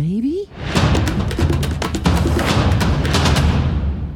Maybe? 0.00 0.48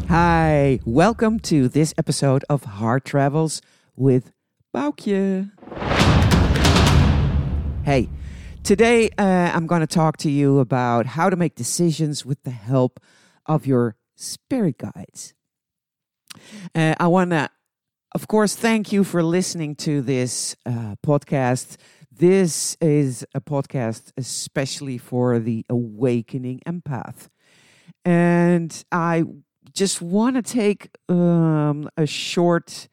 Hi, 0.08 0.80
welcome 0.86 1.38
to 1.40 1.68
this 1.68 1.92
episode 1.98 2.42
of 2.48 2.64
Heart 2.64 3.04
Travels 3.04 3.60
with 3.94 4.32
Boukje. 4.74 5.50
Hey, 7.84 8.08
today 8.62 9.10
uh, 9.18 9.50
I'm 9.52 9.66
going 9.66 9.82
to 9.82 9.86
talk 9.86 10.16
to 10.18 10.30
you 10.30 10.58
about 10.58 11.04
how 11.04 11.28
to 11.28 11.36
make 11.36 11.54
decisions 11.54 12.24
with 12.24 12.42
the 12.44 12.50
help 12.50 12.98
of 13.44 13.66
your 13.66 13.96
spirit 14.16 14.78
guides. 14.78 15.34
Uh, 16.74 16.94
I 16.98 17.08
want 17.08 17.32
to, 17.32 17.50
of 18.14 18.26
course, 18.26 18.56
thank 18.56 18.90
you 18.90 19.04
for 19.04 19.22
listening 19.22 19.74
to 19.76 20.00
this 20.00 20.56
uh, 20.64 20.96
podcast. 21.06 21.76
This 22.16 22.76
is 22.80 23.26
a 23.34 23.40
podcast 23.40 24.12
especially 24.16 24.98
for 24.98 25.40
the 25.40 25.66
awakening 25.68 26.60
empath. 26.64 27.26
And 28.04 28.84
I 28.92 29.24
just 29.72 30.00
want 30.00 30.36
to 30.36 30.42
take 30.42 30.90
um, 31.08 31.88
a 31.96 32.06
short, 32.06 32.88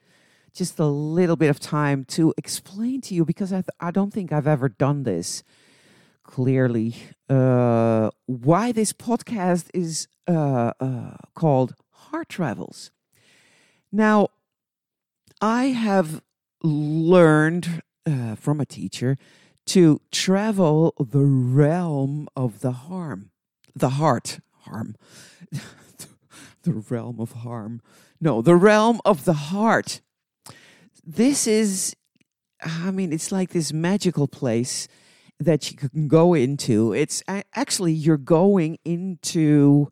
just 0.55 0.79
a 0.79 0.87
little 0.87 1.35
bit 1.35 1.49
of 1.49 1.59
time 1.59 2.03
to 2.05 2.33
explain 2.35 2.99
to 3.01 3.13
you 3.13 3.23
because 3.23 3.53
I, 3.53 3.57
th- 3.57 3.69
I 3.79 3.91
don't 3.91 4.11
think 4.11 4.31
I've 4.31 4.47
ever 4.47 4.69
done 4.69 5.03
this 5.03 5.43
clearly. 6.23 6.95
Uh, 7.29 8.09
why 8.25 8.71
this 8.71 8.91
podcast 8.91 9.69
is 9.71 10.07
uh, 10.27 10.71
uh, 10.79 11.17
called 11.35 11.75
Heart 11.91 12.29
Travels. 12.29 12.89
Now, 13.91 14.29
I 15.39 15.65
have 15.65 16.23
learned 16.63 17.83
uh, 18.05 18.35
from 18.35 18.59
a 18.59 18.65
teacher 18.65 19.17
to 19.67 20.01
travel 20.11 20.93
the 20.99 21.23
realm 21.23 22.27
of 22.35 22.61
the 22.61 22.71
harm, 22.71 23.31
the 23.75 23.89
heart, 23.91 24.39
harm, 24.61 24.95
the 26.63 26.73
realm 26.89 27.19
of 27.19 27.31
harm. 27.31 27.81
No, 28.19 28.41
the 28.41 28.55
realm 28.55 29.01
of 29.05 29.25
the 29.25 29.33
heart. 29.33 30.01
This 31.03 31.47
is, 31.47 31.95
I 32.61 32.91
mean, 32.91 33.11
it's 33.11 33.31
like 33.31 33.51
this 33.51 33.73
magical 33.73 34.27
place 34.27 34.87
that 35.39 35.71
you 35.71 35.77
can 35.77 36.07
go 36.07 36.33
into. 36.33 36.93
It's 36.93 37.23
actually, 37.27 37.93
you're 37.93 38.17
going 38.17 38.77
into 38.85 39.91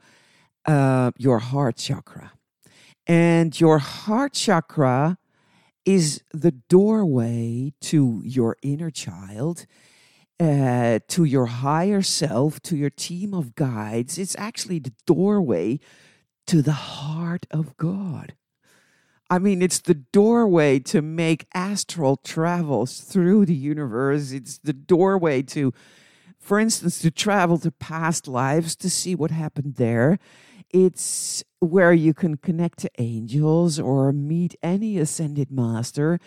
uh, 0.66 1.12
your 1.18 1.40
heart 1.40 1.78
chakra. 1.78 2.34
And 3.08 3.60
your 3.60 3.80
heart 3.80 4.34
chakra 4.34 5.18
is 5.90 6.22
the 6.32 6.52
doorway 6.52 7.74
to 7.82 8.22
your 8.24 8.56
inner 8.62 8.92
child, 8.92 9.66
uh, 10.40 11.00
to 11.08 11.24
your 11.24 11.48
higher 11.48 12.04
self, 12.04 12.60
to 12.62 12.78
your 12.78 12.92
team 12.92 13.34
of 13.34 13.56
guides. 13.56 14.20
It's 14.20 14.36
actually 14.38 14.78
the 14.78 14.94
doorway 15.08 15.80
to 16.46 16.62
the 16.62 16.74
heart 16.74 17.48
of 17.50 17.76
God. 17.78 18.36
I 19.32 19.40
mean, 19.40 19.64
it's 19.64 19.80
the 19.80 19.96
doorway 19.96 20.78
to 20.80 21.02
make 21.02 21.48
astral 21.56 22.18
travels 22.18 23.00
through 23.00 23.48
the 23.48 23.56
universe. 23.56 24.32
It's 24.32 24.60
the 24.60 24.74
doorway 24.74 25.42
to, 25.42 25.74
for 26.38 26.60
instance, 26.60 27.00
to 27.00 27.10
travel 27.10 27.58
to 27.58 27.72
past 27.72 28.28
lives 28.28 28.76
to 28.76 28.92
see 28.92 29.16
what 29.16 29.32
happened 29.32 29.78
there. 29.78 30.20
It's 30.72 31.44
where 31.60 31.94
you 31.94 32.14
can 32.14 32.38
connect 32.38 32.80
to 32.80 32.92
angels 32.98 33.80
or 33.80 34.12
meet 34.12 34.56
any 34.62 34.98
ascended 34.98 35.52
master. 35.52 36.20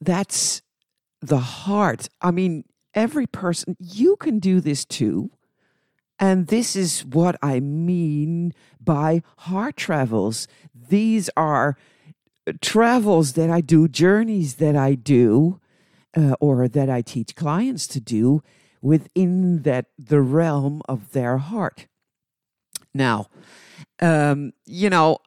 That's 0.00 0.62
the 1.20 1.38
heart. 1.38 2.08
I 2.20 2.30
mean, 2.30 2.64
every 2.94 3.26
person, 3.26 3.76
you 3.78 4.16
can 4.16 4.38
do 4.38 4.60
this 4.60 4.84
too. 4.84 5.30
And 6.18 6.48
this 6.48 6.76
is 6.76 7.04
what 7.04 7.36
I 7.42 7.60
mean 7.60 8.52
by 8.78 9.22
heart 9.38 9.76
travels. 9.76 10.46
These 10.74 11.30
are 11.36 11.76
travels 12.60 13.32
that 13.34 13.50
I 13.50 13.60
do, 13.60 13.88
journeys 13.88 14.56
that 14.56 14.76
I 14.76 14.94
do, 14.94 15.60
uh, 16.16 16.34
or 16.40 16.68
that 16.68 16.90
I 16.90 17.02
teach 17.02 17.34
clients 17.34 17.86
to 17.88 18.00
do 18.00 18.42
within 18.82 19.62
that 19.62 19.86
the 19.98 20.20
realm 20.20 20.82
of 20.88 21.12
their 21.12 21.38
heart. 21.38 21.86
Now, 22.94 23.26
um, 24.00 24.52
you 24.66 24.90
know, 24.90 25.18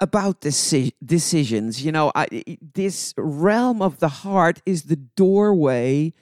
about 0.00 0.40
deci- 0.40 0.94
decisions, 1.04 1.84
you 1.84 1.92
know, 1.92 2.10
I, 2.14 2.56
this 2.74 3.12
realm 3.16 3.82
of 3.82 3.98
the 3.98 4.08
heart 4.08 4.62
is 4.64 4.84
the 4.84 4.96
doorway 4.96 6.14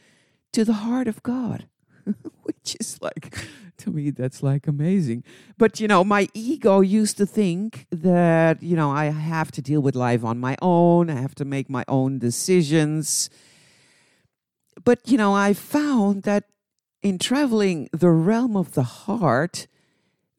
to 0.53 0.65
the 0.65 0.73
heart 0.73 1.07
of 1.09 1.23
God, 1.23 1.69
which 2.43 2.77
is 2.81 2.99
like 3.01 3.35
to 3.79 3.91
me 3.91 4.11
that's 4.11 4.43
like 4.43 4.67
amazing. 4.67 5.25
But 5.57 5.81
you 5.81 5.89
know 5.89 6.05
my 6.05 6.29
ego 6.35 6.81
used 6.81 7.17
to 7.19 7.27
think 7.27 7.87
that 7.91 8.63
you 8.63 8.77
know 8.77 8.91
i 8.91 9.07
have 9.07 9.51
to 9.53 9.63
deal 9.63 9.81
with 9.81 9.95
life 9.95 10.25
on 10.25 10.39
my 10.39 10.57
own 10.61 11.11
i 11.11 11.21
have 11.21 11.35
to 11.37 11.45
make 11.45 11.71
my 11.71 11.85
own 11.89 12.19
decisions. 12.19 13.31
But 14.85 15.01
you 15.07 15.17
know 15.17 15.33
i 15.33 15.53
found 15.53 16.25
that 16.25 16.45
in 17.03 17.19
traveling 17.19 17.89
the 17.93 18.11
realm 18.11 18.57
of 18.57 18.73
the 18.73 18.83
heart 18.83 19.69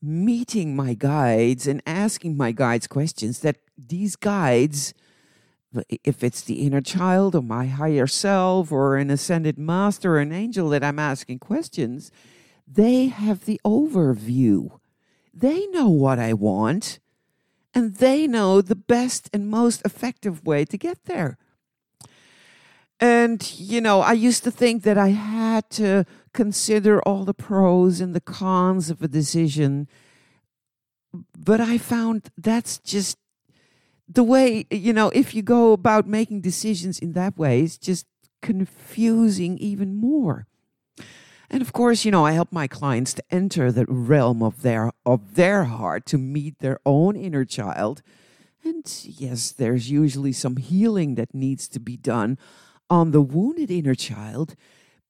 meeting 0.02 0.76
my 0.76 0.94
guides 0.94 1.68
and 1.68 1.82
asking 1.86 2.38
my 2.38 2.52
guides 2.52 2.88
questions 2.88 3.40
that 3.40 3.58
these 3.78 4.16
guides 4.16 4.94
if 6.04 6.24
it's 6.24 6.42
the 6.42 6.66
inner 6.66 6.82
child 6.82 7.36
or 7.36 7.44
my 7.44 7.68
higher 7.68 8.08
self 8.08 8.72
or 8.72 8.98
an 8.98 9.12
ascended 9.12 9.60
master 9.60 10.16
or 10.16 10.20
an 10.20 10.32
angel 10.32 10.70
that 10.70 10.84
i'm 10.84 10.98
asking 10.98 11.38
questions 11.38 12.12
they 12.72 13.08
have 13.08 13.46
the 13.46 13.60
overview. 13.66 14.80
They 15.34 15.66
know 15.68 15.90
what 15.90 16.20
I 16.20 16.34
want, 16.34 17.00
and 17.74 17.96
they 17.96 18.28
know 18.28 18.62
the 18.62 18.76
best 18.76 19.30
and 19.34 19.50
most 19.50 19.82
effective 19.84 20.46
way 20.46 20.66
to 20.66 20.78
get 20.78 21.06
there. 21.06 21.38
And, 23.00 23.58
you 23.58 23.80
know, 23.80 24.02
I 24.02 24.14
used 24.14 24.44
to 24.44 24.52
think 24.52 24.84
that 24.84 24.98
I 24.98 25.10
had 25.10 25.70
to 25.72 26.06
consider 26.34 27.02
all 27.04 27.24
the 27.24 27.34
pros 27.34 28.02
and 28.02 28.14
the 28.14 28.22
cons 28.22 28.90
of 28.90 29.02
a 29.02 29.08
decision. 29.08 29.88
But 31.38 31.62
I 31.62 31.78
found 31.78 32.30
that's 32.38 32.78
just 32.80 33.18
the 34.08 34.24
way, 34.24 34.66
you 34.70 34.92
know, 34.92 35.10
if 35.10 35.34
you 35.34 35.42
go 35.42 35.72
about 35.72 36.08
making 36.08 36.42
decisions 36.42 37.00
in 37.00 37.14
that 37.14 37.38
way, 37.38 37.62
it's 37.62 37.78
just 37.78 38.06
confusing 38.42 39.58
even 39.60 39.96
more. 39.96 40.48
And 41.50 41.62
of 41.62 41.74
course, 41.74 42.06
you 42.06 42.12
know, 42.12 42.26
I 42.26 42.34
help 42.34 42.52
my 42.52 42.68
clients 42.68 43.14
to 43.16 43.24
enter 43.32 43.72
the 43.72 43.86
realm 43.88 44.44
of 44.44 44.62
their 44.62 44.92
of 45.06 45.36
their 45.36 45.64
heart 45.64 46.06
to 46.08 46.18
meet 46.18 46.60
their 46.60 46.80
own 46.86 47.16
inner 47.16 47.46
child. 47.46 48.02
And 48.64 48.86
yes, 49.04 49.52
there's 49.52 49.90
usually 49.90 50.34
some 50.34 50.58
healing 50.58 51.16
that 51.16 51.34
needs 51.34 51.68
to 51.70 51.80
be 51.80 51.98
done 51.98 52.38
on 52.90 53.12
the 53.12 53.22
wounded 53.22 53.70
inner 53.70 53.96
child, 53.96 54.56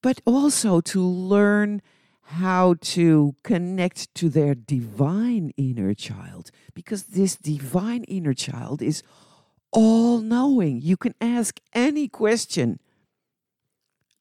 but 0.01 0.21
also 0.25 0.81
to 0.81 1.01
learn 1.03 1.81
how 2.21 2.75
to 2.79 3.35
connect 3.43 4.13
to 4.13 4.29
their 4.29 4.53
divine 4.53 5.51
inner 5.57 5.95
child 5.95 6.51
because 6.75 7.03
this 7.05 7.35
divine 7.35 8.03
inner 8.03 8.35
child 8.35 8.81
is 8.81 9.01
all 9.71 10.19
knowing. 10.19 10.79
You 10.81 10.95
can 10.95 11.15
ask 11.19 11.59
any 11.73 12.07
question. 12.07 12.79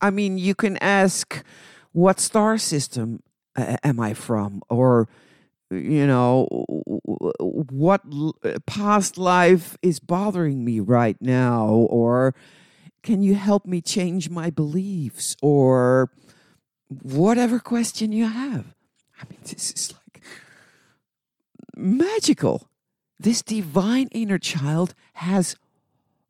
I 0.01 0.11
mean, 0.11 0.39
you 0.39 0.55
can 0.55 0.79
ask 0.79 1.45
what 1.93 2.19
star 2.19 2.57
system 2.57 3.23
uh, 3.57 3.77
am 3.83 4.01
I 4.01 4.15
from? 4.15 4.63
Or, 4.71 5.09
you 5.71 6.07
know, 6.07 6.47
what 7.41 8.03
past 8.67 9.19
life 9.19 9.77
is 9.83 10.01
bothering 10.01 10.65
me 10.65 10.81
right 10.81 11.17
now? 11.21 11.67
Or 11.67 12.35
can 13.09 13.23
you 13.23 13.37
help 13.37 13.65
me 13.65 13.81
change 13.81 14.29
my 14.29 14.51
beliefs? 14.51 15.35
Or 15.41 16.11
whatever 16.89 17.59
question 17.59 18.13
you 18.13 18.27
have. 18.27 18.67
I 19.19 19.25
mean, 19.31 19.39
this 19.45 19.71
is 19.71 19.95
like 19.95 20.23
magical. 21.75 22.69
This 23.19 23.41
divine 23.41 24.09
inner 24.09 24.37
child 24.37 24.93
has 25.15 25.57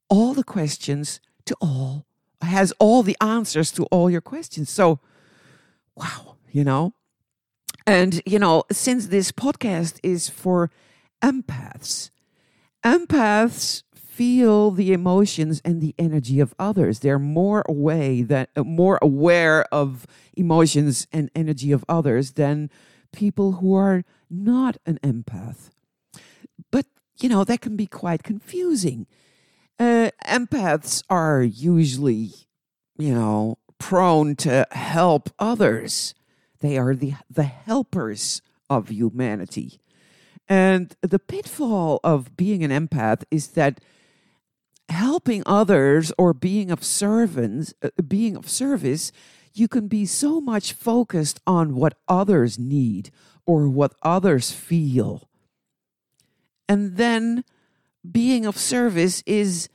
all 0.09 0.35
the 0.35 0.45
questions 0.45 1.19
to 1.47 1.57
all, 1.61 2.07
has 2.43 2.73
all 2.79 3.03
the 3.03 3.17
answers 3.21 3.73
to 3.73 3.83
all 3.87 4.09
your 4.09 4.21
questions. 4.21 4.71
So, 4.71 5.01
wow, 5.97 6.37
you 6.53 6.63
know? 6.63 6.93
And, 7.89 8.23
you 8.25 8.39
know, 8.39 8.63
since 8.71 9.09
this 9.09 9.33
podcast 9.33 9.99
is 10.05 10.29
for 10.29 10.71
empaths, 11.23 12.11
empaths 12.85 13.83
feel 14.19 14.73
the 14.73 14.93
emotions 14.93 15.62
and 15.65 15.81
the 15.81 15.94
energy 15.97 16.41
of 16.41 16.53
others. 16.59 16.99
They're 16.99 17.20
more 17.20 17.62
away 17.69 18.23
that 18.23 18.50
uh, 18.56 18.65
more 18.65 18.99
aware 19.00 19.65
of 19.73 20.06
emotions 20.35 21.06
and 21.12 21.31
energy 21.37 21.70
of 21.70 21.85
others 21.88 22.32
than 22.32 22.69
people 23.12 23.53
who 23.53 23.75
are 23.75 24.05
not 24.29 24.76
an 24.85 24.99
empath. 25.05 25.70
But 26.73 26.87
you 27.20 27.29
know 27.29 27.44
that 27.44 27.61
can 27.61 27.76
be 27.76 27.87
quite 27.87 28.25
confusing. 28.25 29.06
Uh, 29.79 30.11
empaths 30.26 31.05
are 31.09 31.41
usually 31.43 32.32
you 32.99 33.15
know, 33.15 33.59
prone 33.79 34.35
to 34.37 34.67
help 34.73 35.31
others. 35.38 36.15
They 36.61 36.76
are 36.76 36.94
the, 36.94 37.15
the 37.31 37.44
helpers 37.44 38.43
of 38.69 38.91
humanity. 38.91 39.81
And 40.49 40.94
the 41.00 41.19
pitfall 41.19 42.00
of 42.03 42.37
being 42.37 42.65
an 42.65 42.70
empath 42.70 43.23
is 43.31 43.49
that 43.49 43.81
helping 44.88 45.43
others 45.46 46.12
or 46.19 46.32
being 46.32 46.70
of 46.70 46.82
servants, 46.82 47.75
uh, 47.82 47.90
being 48.06 48.37
of 48.37 48.49
service, 48.49 49.12
you 49.52 49.69
can 49.69 49.88
be 49.88 50.06
so 50.06 50.40
much 50.40 50.73
focused 50.73 51.40
on 51.46 51.75
what 51.75 51.94
others 52.06 52.58
need 52.58 53.11
or 53.46 53.69
what 53.69 53.94
others 54.02 54.50
feel. 54.50 55.29
And 56.69 56.96
then 56.96 57.44
being 58.11 58.46
of 58.46 58.56
service 58.56 59.23
is 59.26 59.69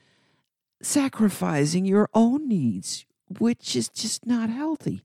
sacrificing 0.82 1.86
your 1.86 2.10
own 2.14 2.48
needs, 2.48 3.06
which 3.40 3.76
is 3.76 3.90
just 3.90 4.26
not 4.26 4.50
healthy. 4.50 5.04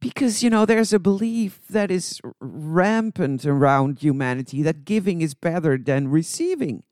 Because, 0.00 0.42
you 0.42 0.50
know, 0.50 0.66
there's 0.66 0.92
a 0.92 0.98
belief 0.98 1.60
that 1.68 1.90
is 1.90 2.20
rampant 2.40 3.46
around 3.46 4.02
humanity 4.02 4.62
that 4.62 4.84
giving 4.84 5.22
is 5.22 5.34
better 5.34 5.78
than 5.78 6.08
receiving. 6.08 6.82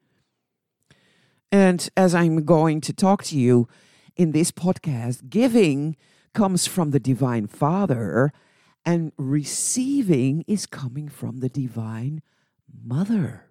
And 1.52 1.86
as 1.98 2.14
I'm 2.14 2.44
going 2.44 2.80
to 2.80 2.94
talk 2.94 3.22
to 3.24 3.38
you 3.38 3.68
in 4.16 4.32
this 4.32 4.50
podcast, 4.50 5.28
giving 5.28 5.96
comes 6.32 6.66
from 6.66 6.92
the 6.92 6.98
Divine 6.98 7.46
Father, 7.46 8.32
and 8.86 9.12
receiving 9.18 10.44
is 10.48 10.64
coming 10.64 11.08
from 11.08 11.40
the 11.40 11.50
Divine 11.50 12.22
Mother. 12.82 13.50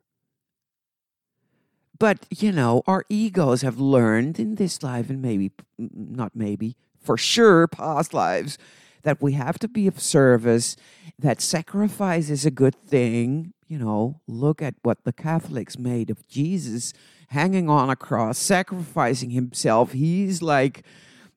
But, 2.00 2.26
you 2.32 2.52
know, 2.52 2.82
our 2.88 3.06
egos 3.08 3.62
have 3.62 3.80
learned 3.80 4.40
in 4.40 4.56
this 4.56 4.82
life, 4.82 5.12
and 5.12 5.22
maybe, 5.22 5.52
mm, 5.80 5.90
not 5.94 6.36
maybe, 6.36 6.76
for 7.00 7.16
sure, 7.16 7.68
past 7.68 8.16
lives, 8.16 8.58
that 9.04 9.22
we 9.22 9.34
have 9.34 9.60
to 9.60 9.68
be 9.68 9.86
of 9.86 10.00
service, 10.00 10.76
that 11.20 11.40
sacrifice 11.40 12.32
is 12.32 12.48
a 12.48 12.52
good 12.52 12.76
thing. 12.76 13.54
You 13.72 13.80
know, 13.80 14.20
look 14.28 14.62
at 14.62 14.76
what 14.82 15.06
the 15.06 15.14
Catholics 15.14 15.80
made 15.80 16.10
of 16.10 16.28
Jesus 16.28 16.92
hanging 17.30 17.70
on 17.70 17.90
a 17.90 17.96
cross, 17.96 18.38
sacrificing 18.38 19.30
himself. 19.30 19.94
He's 19.94 20.42
like, 20.42 20.84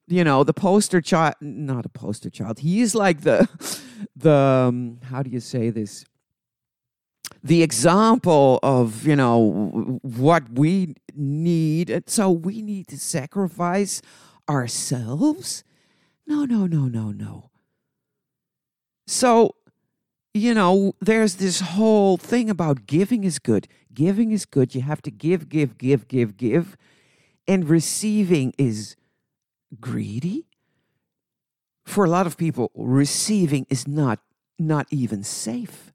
you 0.08 0.24
know, 0.24 0.42
the 0.42 0.52
poster 0.52 1.00
child, 1.00 1.36
not 1.40 1.86
a 1.86 1.88
poster 1.88 2.30
child. 2.30 2.58
He's 2.58 2.92
like 2.92 3.20
the, 3.20 3.48
the, 4.16 4.32
um, 4.32 4.98
how 5.04 5.22
do 5.22 5.30
you 5.30 5.38
say 5.38 5.70
this? 5.70 6.04
the 7.42 7.62
example 7.62 8.58
of 8.62 9.06
you 9.06 9.14
know 9.14 10.00
what 10.00 10.50
we 10.50 10.94
need 11.14 11.90
and 11.90 12.08
so 12.08 12.30
we 12.30 12.62
need 12.62 12.88
to 12.88 12.98
sacrifice 12.98 14.00
ourselves 14.48 15.62
no 16.26 16.46
no 16.46 16.66
no 16.66 16.86
no 16.86 17.10
no 17.10 17.50
so 19.06 19.54
you 20.34 20.52
know 20.52 20.94
there's 21.00 21.36
this 21.36 21.60
whole 21.60 22.16
thing 22.16 22.50
about 22.50 22.86
giving 22.86 23.24
is 23.24 23.38
good. 23.38 23.68
Giving 23.92 24.32
is 24.32 24.44
good. 24.44 24.74
You 24.74 24.82
have 24.82 25.00
to 25.02 25.10
give 25.10 25.48
give 25.48 25.78
give 25.78 26.08
give 26.08 26.36
give. 26.36 26.76
And 27.46 27.68
receiving 27.68 28.52
is 28.58 28.96
greedy. 29.80 30.46
For 31.86 32.04
a 32.04 32.10
lot 32.10 32.26
of 32.26 32.36
people 32.36 32.70
receiving 32.74 33.66
is 33.70 33.86
not 33.86 34.18
not 34.58 34.86
even 34.90 35.22
safe. 35.22 35.92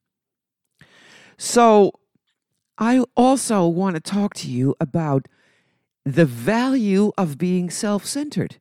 So, 1.37 1.93
I 2.77 3.03
also 3.15 3.67
want 3.67 3.95
to 3.95 4.01
talk 4.01 4.33
to 4.35 4.49
you 4.49 4.75
about 4.79 5.27
the 6.05 6.25
value 6.25 7.11
of 7.17 7.37
being 7.37 7.69
self 7.69 8.05
centered. 8.05 8.57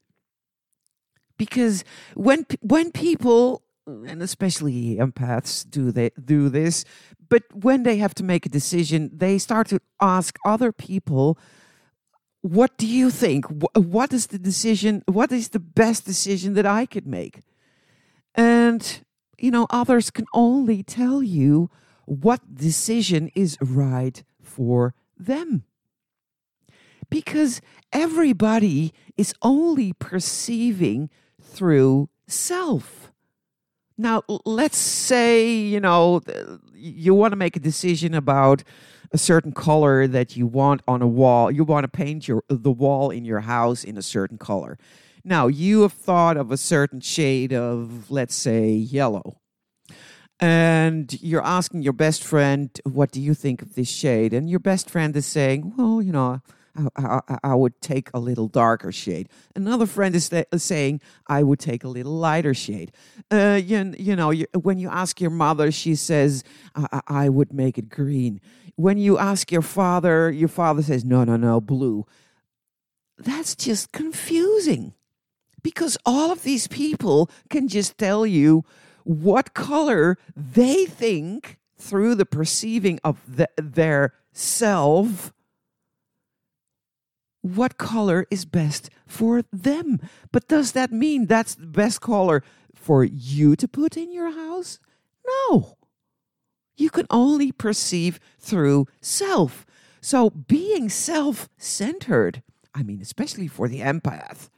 Because 1.37 1.85
when, 2.15 2.47
when 2.61 2.91
people, 2.91 3.63
Mm-hmm. 3.89 4.07
and 4.07 4.23
especially 4.23 4.97
empaths 4.97 5.69
do, 5.69 5.91
they, 5.91 6.11
do 6.23 6.51
this, 6.51 6.85
but 7.31 7.45
when 7.55 7.85
they 7.85 7.97
have 7.97 8.15
to 8.17 8.23
make 8.23 8.45
a 8.45 8.51
decision, 8.51 9.11
they 9.15 9.39
start 9.39 9.67
to 9.69 9.81
ask 9.99 10.39
other 10.45 10.73
people, 10.73 11.39
What 12.43 12.77
do 12.77 12.87
you 12.87 13.11
think? 13.11 13.47
What 13.75 14.13
is 14.13 14.27
the 14.27 14.39
decision? 14.39 15.05
What 15.07 15.33
is 15.33 15.49
the 15.49 15.59
best 15.59 16.05
decision 16.05 16.53
that 16.53 16.67
I 16.67 16.85
could 16.85 17.07
make? 17.07 17.41
And, 18.35 19.01
you 19.39 19.51
know, 19.51 19.67
others 19.71 20.11
can 20.11 20.27
only 20.35 20.83
tell 20.83 21.23
you 21.23 21.71
what 22.05 22.55
decision 22.55 23.31
is 23.35 23.57
right 23.61 24.23
for 24.43 24.95
them. 25.17 25.65
Because 27.09 27.63
everybody 27.91 28.93
is 29.17 29.33
only 29.41 29.95
perceiving 29.95 31.09
through 31.41 32.11
self. 32.27 33.08
Now, 33.99 34.23
let's 34.45 34.79
say, 34.79 35.51
you 35.51 35.81
know, 35.81 36.21
you 36.73 37.15
want 37.15 37.33
to 37.33 37.37
make 37.37 37.57
a 37.57 37.61
decision 37.61 38.15
about 38.15 38.63
a 39.11 39.19
certain 39.19 39.53
color 39.53 40.07
that 40.07 40.37
you 40.37 40.47
want 40.47 40.83
on 40.87 41.03
a 41.03 41.07
wall. 41.09 41.51
You 41.51 41.65
want 41.65 41.85
to 41.85 41.89
paint 41.89 42.29
your 42.29 42.45
the 42.49 42.71
wall 42.71 43.11
in 43.11 43.25
your 43.25 43.41
house 43.41 43.83
in 43.83 43.99
a 43.99 44.03
certain 44.03 44.39
color. 44.39 44.79
Now, 45.25 45.49
you 45.49 45.83
have 45.83 45.93
thought 45.93 46.37
of 46.37 46.53
a 46.53 46.57
certain 46.57 47.01
shade 47.01 47.53
of, 47.53 48.11
let's 48.11 48.35
say, 48.35 48.71
yellow 48.71 49.41
and 50.41 51.21
you're 51.21 51.45
asking 51.45 51.83
your 51.83 51.93
best 51.93 52.23
friend, 52.23 52.71
"What 52.85 53.11
do 53.11 53.21
you 53.21 53.35
think 53.35 53.63
of 53.63 53.75
this 53.75 53.89
shade?" 53.89 54.33
And 54.33 54.49
your 54.49 54.61
best 54.61 54.89
friend 54.89 55.17
is 55.17 55.27
saying, 55.27 55.75
"Well, 55.77 56.01
you 56.01 56.13
know." 56.13 56.41
I, 56.97 57.21
I, 57.43 57.55
would 57.55 57.81
take 57.81 58.11
a 58.15 58.19
little 58.19 58.49
darker 58.49 58.93
shade. 58.93 59.29
Another 59.55 59.87
friend 59.87 60.15
is 60.15 60.31
saying, 60.57 61.01
I 61.27 61.43
would 61.43 61.59
take 61.59 61.85
a 61.85 61.89
little 61.89 62.13
lighter 62.13 62.55
shade. 62.55 62.93
Uh, 63.31 63.61
you, 63.63 63.95
you 63.99 64.17
know, 64.17 64.31
you, 64.31 64.47
when 64.55 64.79
you 64.79 64.89
ask 64.89 65.21
your 65.21 65.31
mother, 65.31 65.71
she 65.73 65.95
says, 65.95 66.45
I, 66.75 67.01
I 67.07 67.29
would 67.29 67.53
make 67.53 67.79
it 67.79 67.89
green. 67.89 68.41
When 68.77 68.99
you 68.99 69.19
ask 69.19 69.51
your 69.51 69.63
father, 69.63 70.31
your 70.31 70.49
father 70.49 70.83
says, 70.83 71.05
No, 71.05 71.25
no, 71.25 71.37
no, 71.37 71.61
blue. 71.61 72.07
That's 73.19 73.57
just 73.57 73.91
confusing 73.93 74.95
because 75.63 75.99
all 76.07 76.31
of 76.31 76.45
these 76.45 76.69
people 76.69 77.31
can 77.51 77.67
just 77.69 77.99
tell 77.99 78.25
you 78.25 78.65
what 79.05 79.55
color 79.55 80.17
they 80.37 80.85
think 80.85 81.59
through 81.77 82.15
the 82.15 82.27
perceiving 82.27 83.01
of 83.03 83.21
the, 83.27 83.49
their 83.57 84.13
self 84.33 85.33
what 87.55 87.79
color 87.79 88.27
is 88.31 88.45
best 88.45 88.91
for 89.07 89.43
them? 89.53 90.01
But 90.33 90.49
does 90.49 90.73
that 90.73 90.93
mean 90.93 91.27
that's 91.27 91.55
the 91.55 91.67
best 91.67 92.01
color 92.01 92.43
for 92.75 93.05
you 93.05 93.57
to 93.57 93.69
put 93.69 93.97
in 93.97 94.13
your 94.13 94.31
house? 94.31 94.79
No. 95.27 95.77
You 96.77 96.91
can 96.91 97.07
only 97.11 97.53
perceive 97.53 98.21
through 98.39 98.87
self. 99.01 99.67
So 100.01 100.31
being 100.31 100.89
self-centered 100.89 102.43
i 102.75 102.83
mean 102.83 103.01
especially 103.01 103.49
for 103.49 103.67
the 103.67 103.81
empath 103.81 104.51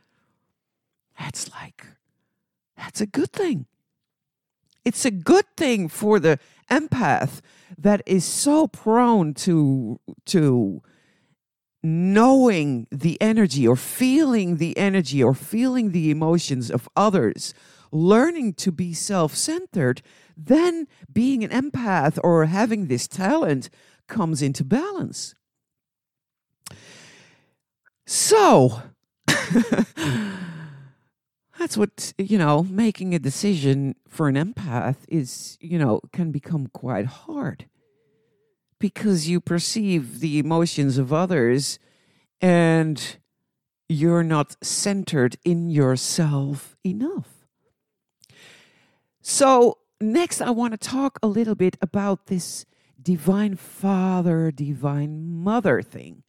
that's 1.20 1.50
like 1.52 1.87
that's 2.76 3.00
a 3.00 3.06
good 3.06 3.30
thing. 3.32 3.66
It's 4.85 5.04
a 5.04 5.11
good 5.11 5.44
thing 5.56 5.88
for 5.88 6.18
the 6.18 6.38
empath 6.70 7.40
that 7.76 8.02
is 8.06 8.25
so 8.25 8.66
prone 8.66 9.35
to 9.35 10.00
to 10.26 10.82
knowing 11.82 12.87
the 12.90 13.20
energy 13.20 13.66
or 13.66 13.76
feeling 13.76 14.58
the 14.58 14.76
energy 14.76 15.22
or 15.22 15.34
feeling 15.34 15.92
the 15.92 16.10
emotions 16.10 16.70
of 16.70 16.88
others 16.94 17.54
learning 17.92 18.52
to 18.52 18.70
be 18.70 18.92
self-centered 18.92 20.02
then 20.46 20.87
being 21.12 21.44
an 21.44 21.50
empath 21.50 22.18
or 22.25 22.46
having 22.46 22.87
this 22.87 23.06
talent 23.06 23.68
comes 24.06 24.40
into 24.42 24.64
balance. 24.64 25.34
So 28.06 28.82
that's 31.58 31.76
what 31.76 32.12
you 32.18 32.38
know 32.38 32.62
making 32.64 33.14
a 33.14 33.18
decision 33.18 33.94
for 34.08 34.28
an 34.28 34.34
empath 34.34 34.96
is 35.08 35.58
you 35.60 35.78
know 35.78 36.00
can 36.12 36.32
become 36.32 36.68
quite 36.68 37.06
hard 37.06 37.66
because 38.80 39.28
you 39.28 39.40
perceive 39.40 40.18
the 40.18 40.40
emotions 40.40 40.99
of 40.99 41.12
others 41.12 41.78
and 42.40 43.18
you're 43.88 44.25
not 44.25 44.56
centered 44.62 45.37
in 45.44 45.70
yourself 45.70 46.76
enough. 46.84 47.46
So 49.22 49.78
next 50.02 50.40
i 50.40 50.49
want 50.49 50.72
to 50.72 50.78
talk 50.78 51.18
a 51.22 51.26
little 51.26 51.54
bit 51.54 51.76
about 51.82 52.25
this 52.26 52.64
divine 53.02 53.54
father 53.54 54.50
divine 54.50 55.22
mother 55.22 55.82
thing. 55.82 56.22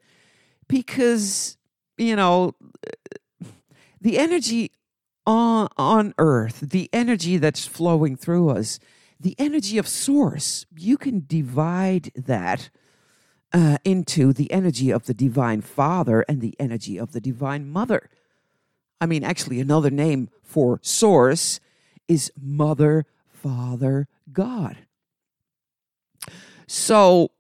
Because 0.68 1.58
you 1.98 2.16
know 2.16 2.54
the 4.00 4.18
energy 4.18 4.72
on, 5.26 5.68
on 5.78 6.14
earth, 6.18 6.60
the 6.62 6.90
energy 6.92 7.38
that's 7.38 7.66
flowing 7.66 8.16
through 8.16 8.50
us, 8.50 8.80
the 9.22 9.36
energy 9.38 9.78
of 9.78 9.88
source, 9.88 10.66
you 10.76 10.98
can 10.98 11.24
divide 11.28 12.12
that 12.16 12.70
uh, 13.54 13.78
into 13.84 14.34
the 14.34 14.52
energy 14.52 14.90
of 14.90 15.06
the 15.06 15.14
divine 15.14 15.62
father 15.62 16.26
and 16.28 16.42
the 16.42 16.56
energy 16.60 16.98
of 16.98 17.12
the 17.12 17.22
divine 17.22 17.70
mother. 17.70 18.10
I 19.00 19.06
mean, 19.06 19.24
actually, 19.24 19.60
another 19.60 19.90
name 19.90 20.30
for 20.44 20.80
source 20.82 21.60
is 22.08 22.32
Mother, 22.40 23.06
Father, 23.28 24.08
God. 24.32 24.78
So, 26.68 27.32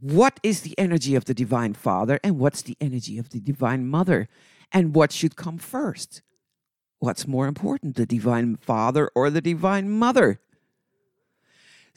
what 0.00 0.38
is 0.42 0.60
the 0.60 0.78
energy 0.78 1.14
of 1.14 1.24
the 1.24 1.34
Divine 1.34 1.74
Father 1.74 2.20
and 2.22 2.38
what's 2.38 2.62
the 2.62 2.76
energy 2.80 3.18
of 3.18 3.30
the 3.30 3.40
Divine 3.40 3.86
Mother? 3.86 4.28
And 4.72 4.94
what 4.94 5.12
should 5.12 5.36
come 5.36 5.58
first? 5.58 6.22
What's 6.98 7.26
more 7.26 7.46
important, 7.46 7.96
the 7.96 8.06
Divine 8.06 8.56
Father 8.56 9.10
or 9.14 9.30
the 9.30 9.40
Divine 9.40 9.88
Mother? 9.88 10.40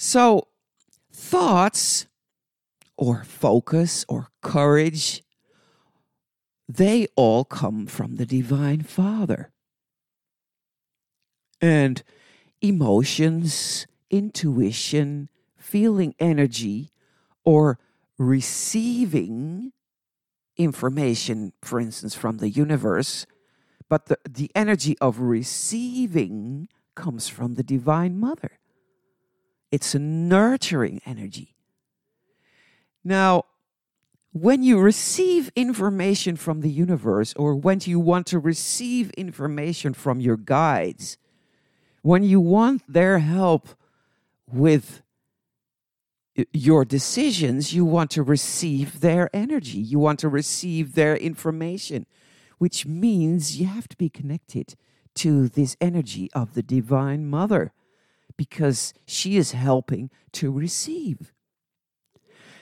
So, 0.02 0.48
thoughts 1.12 2.08
or 2.96 3.26
focus 3.26 4.06
or 4.08 4.30
courage, 4.42 5.24
they 6.70 7.08
all 7.18 7.44
come 7.44 7.86
from 7.86 8.16
the 8.16 8.26
Divine 8.26 8.84
Father. 8.84 9.52
And 11.60 12.02
emotions, 12.62 13.88
intuition, 14.10 15.28
feeling 15.58 16.16
energy, 16.18 16.92
or 17.44 17.78
receiving 18.18 19.74
information, 20.56 21.52
for 21.62 21.78
instance, 21.78 22.16
from 22.16 22.38
the 22.38 22.50
universe, 22.50 23.26
but 23.90 24.06
the, 24.06 24.18
the 24.24 24.50
energy 24.56 24.98
of 25.02 25.20
receiving 25.20 26.70
comes 26.96 27.28
from 27.28 27.56
the 27.56 27.64
Divine 27.64 28.18
Mother. 28.18 28.60
It's 29.72 29.94
a 29.94 30.00
nurturing 30.00 31.02
energy. 31.06 31.56
Now, 33.04 33.46
when 34.32 34.62
you 34.62 34.80
receive 34.80 35.52
information 35.56 36.36
from 36.36 36.62
the 36.62 36.70
universe, 36.70 37.34
or 37.36 37.56
when 37.56 37.80
you 37.84 38.00
want 38.00 38.28
to 38.28 38.40
receive 38.40 39.10
information 39.12 39.94
from 39.94 40.20
your 40.20 40.38
guides, 40.38 41.18
when 42.02 42.24
you 42.24 42.40
want 42.40 42.84
their 42.88 43.20
help 43.20 43.70
with 44.48 45.02
your 46.54 46.86
decisions, 46.86 47.74
you 47.74 47.84
want 47.84 48.12
to 48.12 48.24
receive 48.24 49.02
their 49.02 49.30
energy, 49.34 49.80
you 49.80 50.00
want 50.00 50.20
to 50.20 50.30
receive 50.30 50.94
their 50.94 51.16
information, 51.16 52.06
which 52.60 52.86
means 52.86 53.60
you 53.60 53.68
have 53.68 53.88
to 53.88 53.98
be 53.98 54.10
connected 54.10 54.76
to 55.16 55.50
this 55.50 55.76
energy 55.82 56.30
of 56.34 56.54
the 56.54 56.64
Divine 56.64 57.26
Mother 57.26 57.74
because 58.40 58.94
she 59.06 59.36
is 59.36 59.52
helping 59.52 60.10
to 60.32 60.50
receive. 60.50 61.34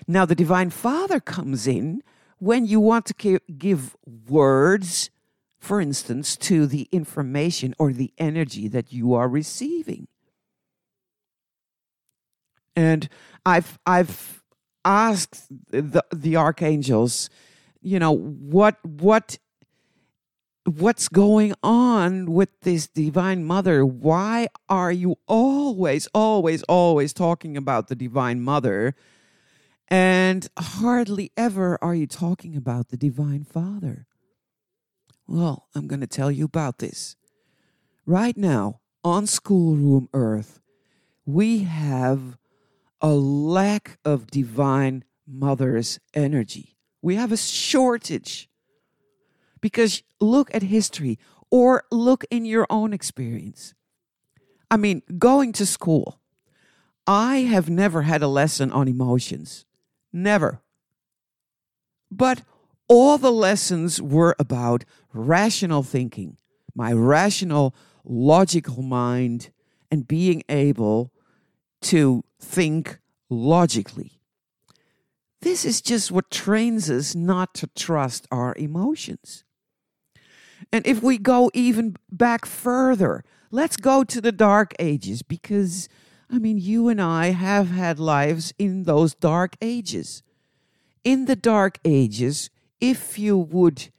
Now, 0.07 0.25
the 0.25 0.33
Divine 0.33 0.71
Father 0.71 1.19
comes 1.19 1.67
in 1.67 2.01
when 2.39 2.65
you 2.65 2.79
want 2.79 3.05
to 3.05 3.39
give 3.59 3.95
words, 4.27 5.11
for 5.59 5.79
instance, 5.79 6.35
to 6.37 6.65
the 6.65 6.89
information 6.91 7.75
or 7.77 7.93
the 7.93 8.11
energy 8.17 8.67
that 8.67 8.91
you 8.91 9.13
are 9.13 9.29
receiving. 9.29 10.07
And 12.75 13.07
I've 13.45 13.77
I've 13.85 14.41
asked 14.83 15.45
the 15.69 16.03
the 16.11 16.37
archangels, 16.37 17.29
you 17.81 17.99
know, 17.99 18.13
what 18.13 18.83
what 18.83 19.37
what's 20.67 21.07
going 21.07 21.53
on 21.63 22.29
with 22.33 22.49
this 22.61 22.87
divine 22.87 23.45
mother? 23.45 23.85
Why 23.85 24.49
are 24.67 24.91
you 24.91 25.15
always 25.25 26.07
always 26.13 26.61
always 26.63 27.13
talking 27.13 27.55
about 27.55 27.87
the 27.87 27.95
divine 27.95 28.41
mother? 28.41 28.93
And 29.87 30.45
hardly 30.59 31.31
ever 31.37 31.81
are 31.81 31.95
you 31.95 32.05
talking 32.05 32.57
about 32.57 32.89
the 32.89 32.97
divine 32.97 33.45
father. 33.45 34.07
Well 35.25 35.67
i'm 35.73 35.87
going 35.87 36.01
to 36.01 36.07
tell 36.07 36.31
you 36.31 36.45
about 36.45 36.79
this. 36.79 37.15
Right 38.05 38.35
now 38.35 38.81
on 39.05 39.25
schoolroom 39.25 40.09
earth 40.13 40.59
we 41.25 41.59
have 41.59 42.37
a 42.99 43.13
lack 43.13 43.99
of 44.03 44.27
divine 44.27 45.05
mother's 45.25 45.99
energy. 46.13 46.75
We 47.01 47.15
have 47.15 47.31
a 47.31 47.37
shortage 47.37 48.49
because 49.61 50.03
look 50.19 50.53
at 50.53 50.63
history 50.63 51.17
or 51.49 51.83
look 51.91 52.25
in 52.29 52.45
your 52.45 52.67
own 52.69 52.93
experience. 52.93 53.73
I 54.69 54.77
mean, 54.77 55.01
going 55.17 55.53
to 55.53 55.65
school, 55.65 56.19
I 57.05 57.37
have 57.37 57.69
never 57.69 58.01
had 58.01 58.21
a 58.21 58.27
lesson 58.27 58.71
on 58.71 58.87
emotions. 58.87 59.65
Never. 60.11 60.61
But 62.11 62.41
all 62.87 63.17
the 63.17 63.31
lessons 63.31 64.01
were 64.01 64.35
about 64.39 64.83
rational 65.13 65.83
thinking, 65.83 66.37
my 66.75 66.91
rational, 66.91 67.75
logical 68.03 68.81
mind, 68.81 69.51
and 69.89 70.07
being 70.07 70.43
able 70.49 71.11
to 71.81 72.23
think 72.39 72.99
logically. 73.29 74.19
This 75.41 75.65
is 75.65 75.81
just 75.81 76.11
what 76.11 76.31
trains 76.31 76.89
us 76.89 77.13
not 77.15 77.53
to 77.55 77.67
trust 77.67 78.27
our 78.31 78.53
emotions. 78.57 79.43
And 80.71 80.85
if 80.85 81.01
we 81.01 81.17
go 81.17 81.49
even 81.53 81.95
back 82.11 82.45
further, 82.45 83.23
let's 83.51 83.77
go 83.77 84.03
to 84.03 84.21
the 84.21 84.31
Dark 84.31 84.73
Ages 84.79 85.21
because, 85.21 85.87
I 86.29 86.39
mean, 86.39 86.57
you 86.57 86.89
and 86.89 87.01
I 87.01 87.27
have 87.27 87.69
had 87.69 87.99
lives 87.99 88.53
in 88.57 88.83
those 88.83 89.13
Dark 89.13 89.55
Ages. 89.61 90.23
In 91.03 91.25
the 91.25 91.35
Dark 91.35 91.79
Ages, 91.85 92.49
if 92.81 93.17
you 93.17 93.37
would 93.37 93.89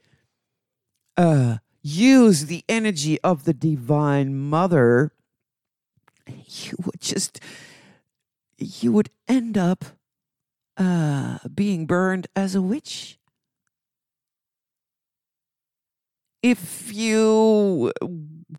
uh, 1.17 1.57
use 1.81 2.45
the 2.45 2.63
energy 2.69 3.19
of 3.21 3.45
the 3.45 3.53
Divine 3.53 4.35
Mother, 4.35 5.13
you 6.27 6.77
would 6.85 7.01
just, 7.01 7.39
you 8.57 8.91
would 8.91 9.09
end 9.27 9.57
up 9.57 9.85
uh, 10.77 11.39
being 11.53 11.85
burned 11.85 12.27
as 12.35 12.55
a 12.55 12.61
witch. 12.61 13.18
If 16.41 16.93
you 16.93 17.91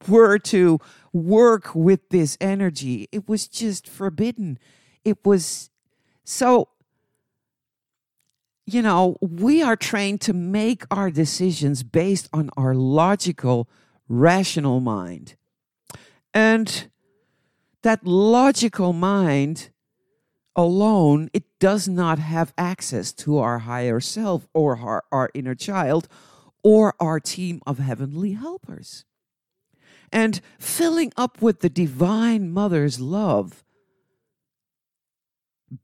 were 0.08 0.38
to 0.38 0.78
work 1.12 1.74
with 1.74 2.08
this 2.10 2.36
energy, 2.40 3.08
it 3.10 3.28
was 3.28 3.48
just 3.48 3.88
forbidden. 3.88 4.58
It 5.04 5.18
was 5.24 5.70
so, 6.24 6.68
you 8.66 8.82
know, 8.82 9.16
we 9.20 9.62
are 9.62 9.76
trained 9.76 10.20
to 10.22 10.32
make 10.32 10.84
our 10.90 11.10
decisions 11.10 11.82
based 11.82 12.28
on 12.32 12.50
our 12.56 12.74
logical, 12.74 13.68
rational 14.08 14.80
mind. 14.80 15.34
And 16.32 16.90
that 17.82 18.06
logical 18.06 18.92
mind 18.92 19.70
alone, 20.54 21.30
it 21.32 21.44
does 21.58 21.88
not 21.88 22.18
have 22.18 22.52
access 22.58 23.12
to 23.12 23.38
our 23.38 23.60
higher 23.60 24.00
self 24.00 24.46
or 24.52 24.76
our, 24.76 25.04
our 25.10 25.30
inner 25.34 25.54
child 25.54 26.06
or 26.62 26.94
our 27.00 27.20
team 27.20 27.60
of 27.66 27.78
heavenly 27.78 28.32
helpers. 28.32 29.04
And 30.12 30.40
filling 30.58 31.12
up 31.16 31.40
with 31.40 31.60
the 31.60 31.70
Divine 31.70 32.50
Mother's 32.50 33.00
love, 33.00 33.64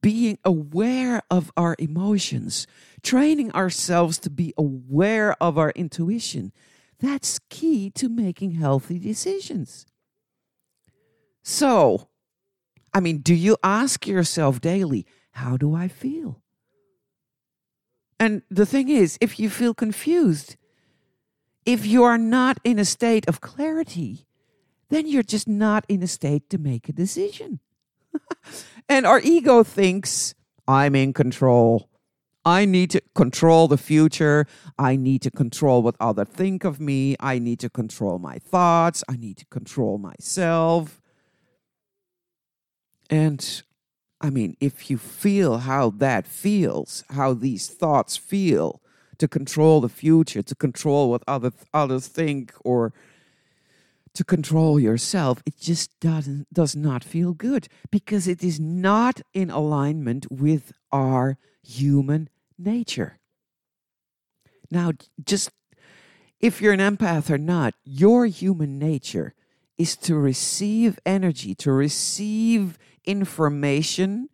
being 0.03 0.39
aware 0.45 1.23
of 1.31 1.53
our 1.57 1.77
emotions, 1.79 2.67
training 3.03 3.53
ourselves 3.53 4.19
to 4.19 4.31
be 4.31 4.53
aware 4.59 5.41
of 5.41 5.57
our 5.57 5.71
intuition, 5.71 6.53
that's 6.99 7.39
key 7.51 7.91
to 7.91 8.09
making 8.09 8.53
healthy 8.53 8.99
decisions. 8.99 9.87
So, 11.45 12.09
I 12.93 13.01
mean, 13.01 13.19
do 13.19 13.35
you 13.35 13.57
ask 13.63 14.07
yourself 14.07 14.61
daily, 14.61 15.07
how 15.33 15.57
do 15.57 15.75
I 15.75 15.87
feel? 15.87 16.43
And 18.19 18.43
the 18.51 18.67
thing 18.67 18.89
is, 18.89 19.19
if 19.21 19.39
you 19.39 19.51
feel 19.51 19.75
confused, 19.75 20.57
if 21.67 21.85
you 21.85 22.05
are 22.05 22.17
not 22.17 22.59
in 22.65 22.79
a 22.79 22.85
state 22.85 23.29
of 23.29 23.41
clarity, 23.41 24.27
then 24.89 25.07
you're 25.07 25.25
just 25.25 25.49
not 25.49 25.85
in 25.89 26.03
a 26.03 26.07
state 26.07 26.49
to 26.51 26.59
make 26.59 26.89
a 26.89 26.93
decision. 26.93 27.59
and 28.89 29.05
our 29.05 29.21
ego 29.21 29.65
thinks, 29.65 30.35
I'm 30.69 30.95
in 30.95 31.13
control. 31.13 31.91
I 32.45 32.65
need 32.65 32.91
to 32.91 33.03
control 33.17 33.67
the 33.67 33.77
future. 33.77 34.47
I 34.79 34.95
need 34.95 35.23
to 35.23 35.33
control 35.33 35.83
what 35.83 35.97
others 35.99 36.29
think 36.29 36.63
of 36.63 36.79
me. 36.79 37.17
I 37.19 37.41
need 37.41 37.59
to 37.61 37.69
control 37.69 38.21
my 38.21 38.39
thoughts. 38.39 39.03
I 39.09 39.17
need 39.17 39.37
to 39.39 39.47
control 39.47 39.99
myself. 39.99 41.01
And 43.11 43.63
I 44.21 44.31
mean, 44.31 44.57
if 44.61 44.89
you 44.89 44.99
feel 44.99 45.59
how 45.59 45.91
that 45.91 46.27
feels, 46.27 47.03
how 47.11 47.35
these 47.35 47.69
thoughts 47.69 48.17
feel, 48.17 48.81
to 49.19 49.29
control 49.29 49.81
the 49.81 49.89
future, 49.89 50.43
to 50.43 50.55
control 50.55 51.11
what 51.11 51.23
other 51.27 51.53
others 51.73 52.07
think, 52.07 52.53
or 52.65 52.93
to 54.15 54.25
control 54.25 54.81
yourself. 54.81 55.43
It 55.47 55.59
just 55.59 55.99
doesn't 56.01 56.47
does 56.53 56.75
not 56.75 57.05
feel 57.05 57.33
good 57.33 57.69
because 57.91 58.27
it 58.27 58.43
is 58.43 58.59
not 58.59 59.21
in 59.33 59.51
alignment 59.51 60.27
with 60.31 60.73
our 60.91 61.39
human 61.63 62.29
nature. 62.59 63.19
Now, 64.71 64.93
just 65.25 65.51
if 66.41 66.61
you're 66.61 66.73
an 66.73 66.81
empath 66.81 67.31
or 67.31 67.39
not, 67.39 67.75
your 67.85 68.27
human 68.27 68.79
nature 68.79 69.35
is 69.79 69.97
to 69.97 70.17
receive 70.17 70.99
energy, 71.05 71.55
to 71.55 71.73
receive 71.73 72.79
information, 73.05 74.29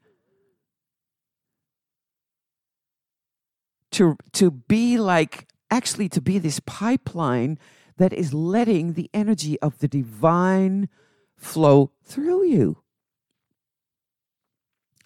to, 3.92 4.16
to 4.32 4.50
be 4.50 4.98
like, 4.98 5.48
actually, 5.70 6.08
to 6.10 6.20
be 6.20 6.38
this 6.38 6.60
pipeline 6.60 7.58
that 7.96 8.12
is 8.12 8.34
letting 8.34 8.94
the 8.94 9.10
energy 9.14 9.58
of 9.60 9.78
the 9.78 9.88
divine 9.88 10.88
flow 11.36 11.92
through 12.02 12.44
you. 12.44 12.78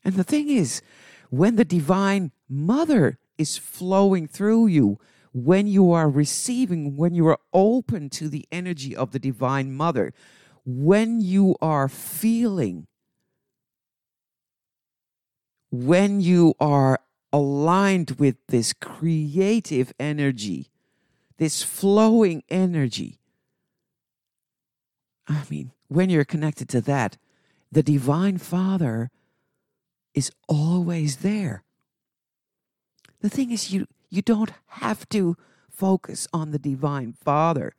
And 0.04 0.14
the 0.14 0.24
thing 0.24 0.48
is, 0.48 0.82
when 1.30 1.56
the 1.56 1.64
divine 1.64 2.30
mother 2.48 3.18
is 3.38 3.58
flowing 3.58 4.28
through 4.28 4.68
you, 4.68 4.98
when 5.32 5.66
you 5.66 5.92
are 5.92 6.08
receiving, 6.08 6.96
when 6.96 7.14
you 7.14 7.26
are 7.26 7.38
open 7.52 8.08
to 8.08 8.28
the 8.28 8.46
energy 8.50 8.96
of 8.96 9.10
the 9.10 9.18
Divine 9.18 9.70
Mother, 9.74 10.14
when 10.64 11.20
you 11.20 11.56
are 11.60 11.88
feeling, 11.88 12.86
when 15.70 16.22
you 16.22 16.54
are 16.58 17.00
aligned 17.32 18.12
with 18.12 18.36
this 18.48 18.72
creative 18.72 19.92
energy, 19.98 20.70
this 21.38 21.62
flowing 21.62 22.42
energy. 22.48 23.18
I 25.28 25.42
mean, 25.50 25.72
when 25.88 26.10
you're 26.10 26.24
connected 26.24 26.68
to 26.70 26.80
that, 26.82 27.16
the 27.70 27.82
Divine 27.82 28.38
Father 28.38 29.10
is 30.14 30.30
always 30.48 31.16
there. 31.16 31.64
The 33.20 33.28
thing 33.28 33.50
is, 33.50 33.72
you 33.72 33.86
you 34.08 34.22
don't 34.22 34.52
have 34.68 35.08
to 35.10 35.36
focus 35.68 36.26
on 36.32 36.52
the 36.52 36.58
Divine 36.58 37.12
Father. 37.12 37.74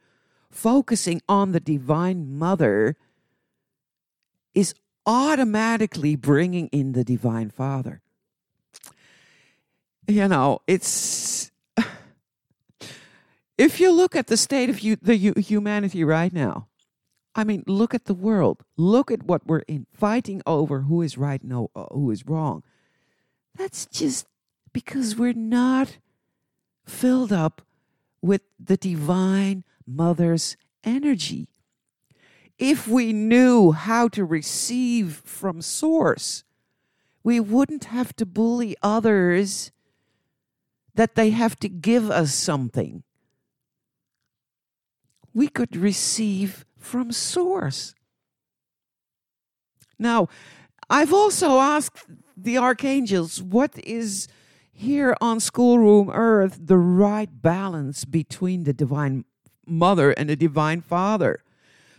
Focusing 0.52 1.22
on 1.28 1.52
the 1.52 1.60
Divine 1.60 2.38
Mother 2.38 2.96
is 4.54 4.74
automatically 5.06 6.16
bringing 6.16 6.68
in 6.68 6.92
the 6.92 7.04
Divine 7.04 7.50
Father. 7.50 8.02
You 10.08 10.28
know, 10.28 10.62
it's. 10.68 11.52
If 13.58 13.80
you 13.80 13.92
look 13.92 14.16
at 14.16 14.28
the 14.28 14.38
state 14.38 14.70
of 14.70 14.82
you, 14.82 14.96
the 15.02 15.16
humanity 15.16 16.04
right 16.04 16.32
now, 16.32 16.68
I 17.36 17.44
mean, 17.44 17.64
look 17.66 17.94
at 17.94 18.06
the 18.06 18.14
world. 18.14 18.64
Look 18.78 19.12
at 19.12 19.24
what 19.24 19.48
we're 19.48 19.66
in, 19.68 19.88
fighting 19.92 20.42
over 20.46 20.82
who 20.82 21.02
is 21.02 21.18
right 21.18 21.42
and 21.42 21.68
who 21.92 22.12
is 22.12 22.26
wrong. 22.26 22.64
That's 23.56 23.88
just 23.88 24.28
because 24.74 25.16
we're 25.16 25.34
not 25.34 25.98
filled 26.86 27.34
up 27.34 27.64
with 28.22 28.42
the 28.60 28.78
divine 28.78 29.64
mother's 29.86 30.56
energy. 30.84 31.50
If 32.60 32.88
we 32.88 33.12
knew 33.12 33.72
how 33.72 34.08
to 34.10 34.24
receive 34.24 35.22
from 35.26 35.62
source, 35.62 36.44
we 37.24 37.40
wouldn't 37.40 37.86
have 37.86 38.16
to 38.18 38.26
bully 38.26 38.76
others 38.82 39.72
that 40.98 41.16
they 41.16 41.30
have 41.30 41.58
to 41.60 41.70
give 41.70 42.12
us 42.12 42.34
something. 42.34 43.04
We 45.34 45.48
could 45.48 45.76
receive 45.76 46.66
from 46.78 47.12
source. 47.12 47.94
Now, 50.00 50.28
I've 50.90 51.14
also 51.14 51.60
asked 51.60 52.06
the 52.36 52.58
archangels, 52.58 53.42
what 53.42 53.78
is 53.84 54.28
here 54.72 55.16
on 55.22 55.40
schoolroom 55.40 56.10
earth 56.10 56.58
the 56.60 56.78
right 56.78 57.30
balance 57.42 58.04
between 58.04 58.64
the 58.64 58.74
divine 58.74 59.26
mother 59.66 60.12
and 60.12 60.30
the 60.30 60.36
divine 60.36 60.82
father. 60.82 61.44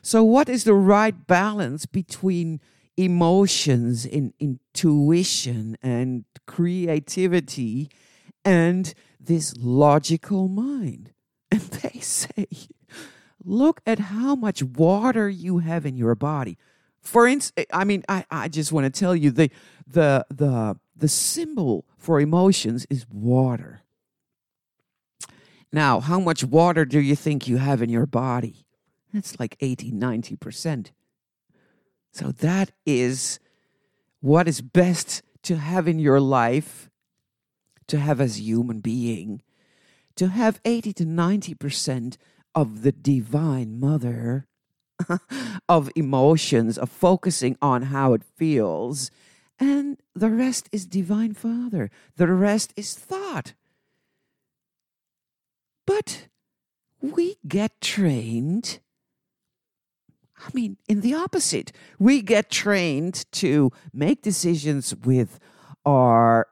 So, 0.02 0.24
what 0.24 0.48
is 0.48 0.64
the 0.64 0.74
right 0.74 1.26
balance 1.26 1.87
between 1.87 2.61
emotions, 2.96 4.04
in, 4.04 4.32
intuition, 4.40 5.76
and 5.82 6.24
creativity, 6.46 7.90
and 8.48 8.94
this 9.20 9.54
logical 9.58 10.48
mind? 10.48 11.12
And 11.50 11.61
they 11.82 12.00
say, 12.00 12.46
look 13.44 13.82
at 13.87 13.98
how 13.98 14.34
much 14.34 14.62
water 14.62 15.28
you 15.28 15.58
have 15.58 15.84
in 15.84 15.96
your 15.96 16.14
body. 16.14 16.56
For 17.02 17.26
instance, 17.26 17.66
eh, 17.70 17.76
I 17.76 17.84
mean, 17.84 18.04
I, 18.08 18.24
I 18.30 18.48
just 18.48 18.72
want 18.72 18.84
to 18.84 19.00
tell 19.00 19.14
you 19.14 19.30
the 19.30 19.50
the 19.87 20.26
the 20.30 20.78
the 20.96 21.08
symbol 21.08 21.84
for 21.96 22.20
emotions 22.20 22.87
is 22.90 23.06
water. 23.11 23.82
Now, 25.70 26.00
how 26.00 26.18
much 26.18 26.42
water 26.42 26.87
do 26.87 26.98
you 26.98 27.14
think 27.14 27.46
you 27.46 27.58
have 27.58 27.82
in 27.82 27.90
your 27.90 28.06
body? 28.06 28.66
That's 29.12 29.38
like 29.38 29.56
80, 29.61 29.92
90%. 29.92 30.92
So 32.11 32.32
that 32.32 32.72
is 32.87 33.38
what 34.20 34.48
is 34.48 34.62
best 34.62 35.22
to 35.42 35.56
have 35.56 35.87
in 35.87 35.98
your 35.98 36.20
life, 36.20 36.88
to 37.88 37.98
have 37.98 38.20
as 38.20 38.38
a 38.38 38.42
human 38.42 38.81
being, 38.81 39.42
to 40.16 40.29
have 40.29 40.61
80 40.64 40.92
to 40.94 41.05
90% 41.05 42.16
of 42.55 42.83
the 42.83 42.92
divine 42.92 43.79
mother 43.79 44.46
of 45.68 45.90
emotions, 45.94 46.79
of 46.79 46.90
focusing 46.90 47.57
on 47.61 47.83
how 47.83 48.14
it 48.14 48.22
feels, 48.37 49.11
and 49.61 49.98
the 50.14 50.31
rest 50.31 50.68
is 50.72 50.87
Divine 50.87 51.35
Father. 51.35 51.90
The 52.16 52.29
rest 52.29 52.72
is 52.77 52.94
thought. 52.94 53.55
But 55.87 56.29
we 57.01 57.37
get 57.46 57.81
trained. 57.81 58.79
I 60.37 60.51
mean, 60.53 60.77
in 60.88 61.01
the 61.01 61.14
opposite, 61.14 61.72
we 61.98 62.22
get 62.22 62.51
trained 62.51 63.24
to 63.33 63.72
make 63.92 64.22
decisions 64.22 64.94
with 64.94 65.40
our 65.85 66.46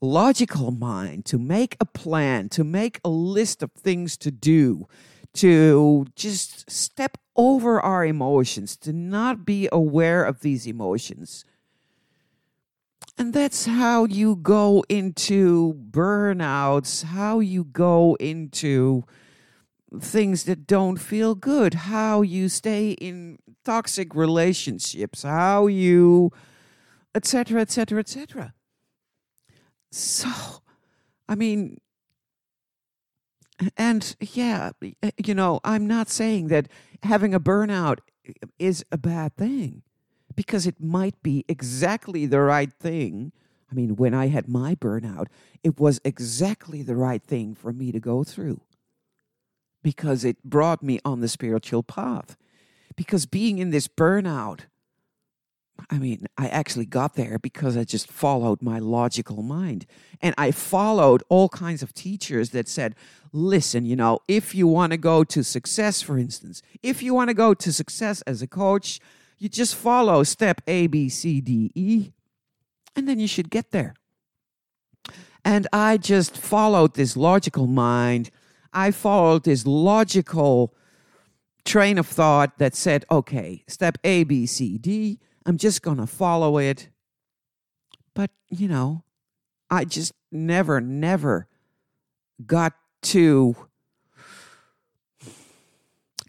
logical 0.00 0.70
mind, 0.70 1.24
to 1.26 1.38
make 1.38 1.76
a 1.80 1.84
plan, 1.84 2.48
to 2.50 2.64
make 2.64 3.00
a 3.04 3.08
list 3.08 3.62
of 3.62 3.72
things 3.72 4.16
to 4.18 4.30
do, 4.30 4.86
to 5.34 6.06
just 6.14 6.70
step 6.70 7.18
over 7.36 7.80
our 7.80 8.04
emotions, 8.04 8.76
to 8.76 8.92
not 8.92 9.44
be 9.44 9.68
aware 9.72 10.24
of 10.24 10.40
these 10.40 10.66
emotions 10.66 11.44
and 13.16 13.32
that's 13.32 13.66
how 13.66 14.04
you 14.04 14.36
go 14.36 14.84
into 14.88 15.74
burnouts, 15.90 17.04
how 17.04 17.38
you 17.38 17.64
go 17.64 18.16
into 18.18 19.04
things 20.00 20.44
that 20.44 20.66
don't 20.66 20.96
feel 20.96 21.36
good, 21.36 21.74
how 21.74 22.22
you 22.22 22.48
stay 22.48 22.92
in 22.92 23.38
toxic 23.64 24.14
relationships, 24.14 25.22
how 25.22 25.68
you 25.68 26.32
etc 27.14 27.60
etc 27.60 28.00
etc. 28.00 28.54
So, 29.96 30.28
I 31.28 31.36
mean 31.36 31.78
and 33.76 34.16
yeah, 34.20 34.72
eh, 34.82 35.10
you 35.24 35.34
know, 35.34 35.60
I'm 35.62 35.86
not 35.86 36.08
saying 36.08 36.48
that 36.48 36.68
having 37.04 37.34
a 37.34 37.40
burnout 37.40 37.98
is 38.58 38.84
a 38.90 38.98
bad 38.98 39.36
thing 39.36 39.82
because 40.34 40.66
it 40.66 40.80
might 40.80 41.22
be 41.22 41.44
exactly 41.48 42.26
the 42.26 42.40
right 42.40 42.72
thing. 42.72 43.32
I 43.70 43.74
mean, 43.74 43.96
when 43.96 44.14
I 44.14 44.26
had 44.26 44.48
my 44.48 44.74
burnout, 44.74 45.26
it 45.62 45.78
was 45.78 46.00
exactly 46.04 46.82
the 46.82 46.96
right 46.96 47.22
thing 47.22 47.54
for 47.54 47.72
me 47.72 47.92
to 47.92 48.00
go 48.00 48.24
through 48.24 48.60
because 49.82 50.24
it 50.24 50.42
brought 50.42 50.82
me 50.82 50.98
on 51.04 51.20
the 51.20 51.28
spiritual 51.28 51.82
path. 51.82 52.36
Because 52.96 53.26
being 53.26 53.58
in 53.58 53.70
this 53.70 53.86
burnout, 53.86 54.62
I 55.90 55.98
mean, 55.98 56.26
I 56.38 56.48
actually 56.48 56.86
got 56.86 57.14
there 57.14 57.38
because 57.38 57.76
I 57.76 57.84
just 57.84 58.10
followed 58.10 58.62
my 58.62 58.78
logical 58.78 59.42
mind. 59.42 59.86
And 60.20 60.34
I 60.38 60.50
followed 60.50 61.22
all 61.28 61.48
kinds 61.48 61.82
of 61.82 61.92
teachers 61.92 62.50
that 62.50 62.68
said, 62.68 62.94
listen, 63.32 63.84
you 63.84 63.96
know, 63.96 64.20
if 64.28 64.54
you 64.54 64.66
want 64.66 64.92
to 64.92 64.96
go 64.96 65.24
to 65.24 65.42
success, 65.42 66.00
for 66.00 66.16
instance, 66.16 66.62
if 66.82 67.02
you 67.02 67.12
want 67.12 67.28
to 67.28 67.34
go 67.34 67.54
to 67.54 67.72
success 67.72 68.22
as 68.22 68.40
a 68.40 68.46
coach, 68.46 69.00
you 69.38 69.48
just 69.48 69.74
follow 69.74 70.22
step 70.22 70.60
A, 70.66 70.86
B, 70.86 71.08
C, 71.08 71.40
D, 71.40 71.72
E, 71.74 72.12
and 72.94 73.08
then 73.08 73.18
you 73.18 73.26
should 73.26 73.50
get 73.50 73.72
there. 73.72 73.94
And 75.44 75.66
I 75.72 75.96
just 75.96 76.38
followed 76.38 76.94
this 76.94 77.16
logical 77.16 77.66
mind. 77.66 78.30
I 78.72 78.90
followed 78.90 79.44
this 79.44 79.66
logical 79.66 80.72
train 81.64 81.98
of 81.98 82.06
thought 82.06 82.58
that 82.58 82.74
said, 82.74 83.04
okay, 83.10 83.64
step 83.66 83.98
A, 84.04 84.24
B, 84.24 84.46
C, 84.46 84.78
D, 84.78 85.18
I'm 85.46 85.58
just 85.58 85.82
going 85.82 85.98
to 85.98 86.06
follow 86.06 86.58
it. 86.58 86.88
But, 88.14 88.30
you 88.48 88.68
know, 88.68 89.04
I 89.70 89.84
just 89.84 90.12
never, 90.30 90.80
never 90.80 91.48
got 92.46 92.74
to 93.02 93.56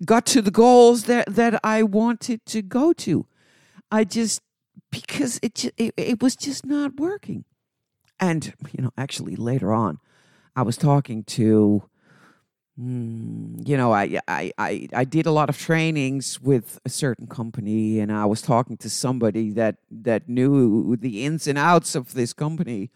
got 0.04 0.26
to 0.26 0.42
the 0.42 0.52
goals 0.52 1.04
that 1.04 1.28
that 1.28 1.60
I 1.64 1.84
wanted 1.84 2.46
to 2.48 2.62
go 2.62 2.92
to. 2.94 3.26
I 3.92 4.04
just 4.04 4.42
because 4.92 5.40
it 5.42 5.66
it, 5.78 5.94
it 5.96 6.22
was 6.22 6.36
just 6.36 6.66
not 6.66 7.00
working. 7.00 7.46
And 8.20 8.54
you 8.72 8.84
know, 8.84 8.92
actually 8.98 9.36
later 9.36 9.72
on, 9.74 10.00
I 10.56 10.64
was 10.64 10.78
talking 10.78 11.24
to 11.24 11.84
mm, 12.80 13.68
you 13.68 13.78
know, 13.78 13.92
I, 13.94 14.20
I, 14.28 14.52
I, 14.58 14.88
I 14.94 15.04
did 15.04 15.26
a 15.26 15.32
lot 15.32 15.50
of 15.50 15.58
trainings 15.58 16.42
with 16.42 16.80
a 16.86 16.90
certain 16.90 17.28
company, 17.28 18.00
and 18.00 18.12
I 18.12 18.26
was 18.26 18.42
talking 18.42 18.78
to 18.78 18.90
somebody 18.90 19.52
that, 19.52 19.78
that 19.90 20.28
knew 20.28 20.96
the 20.96 21.26
ins 21.26 21.48
and 21.48 21.58
outs 21.58 21.96
of 21.96 22.14
this 22.14 22.34
company. 22.34 22.92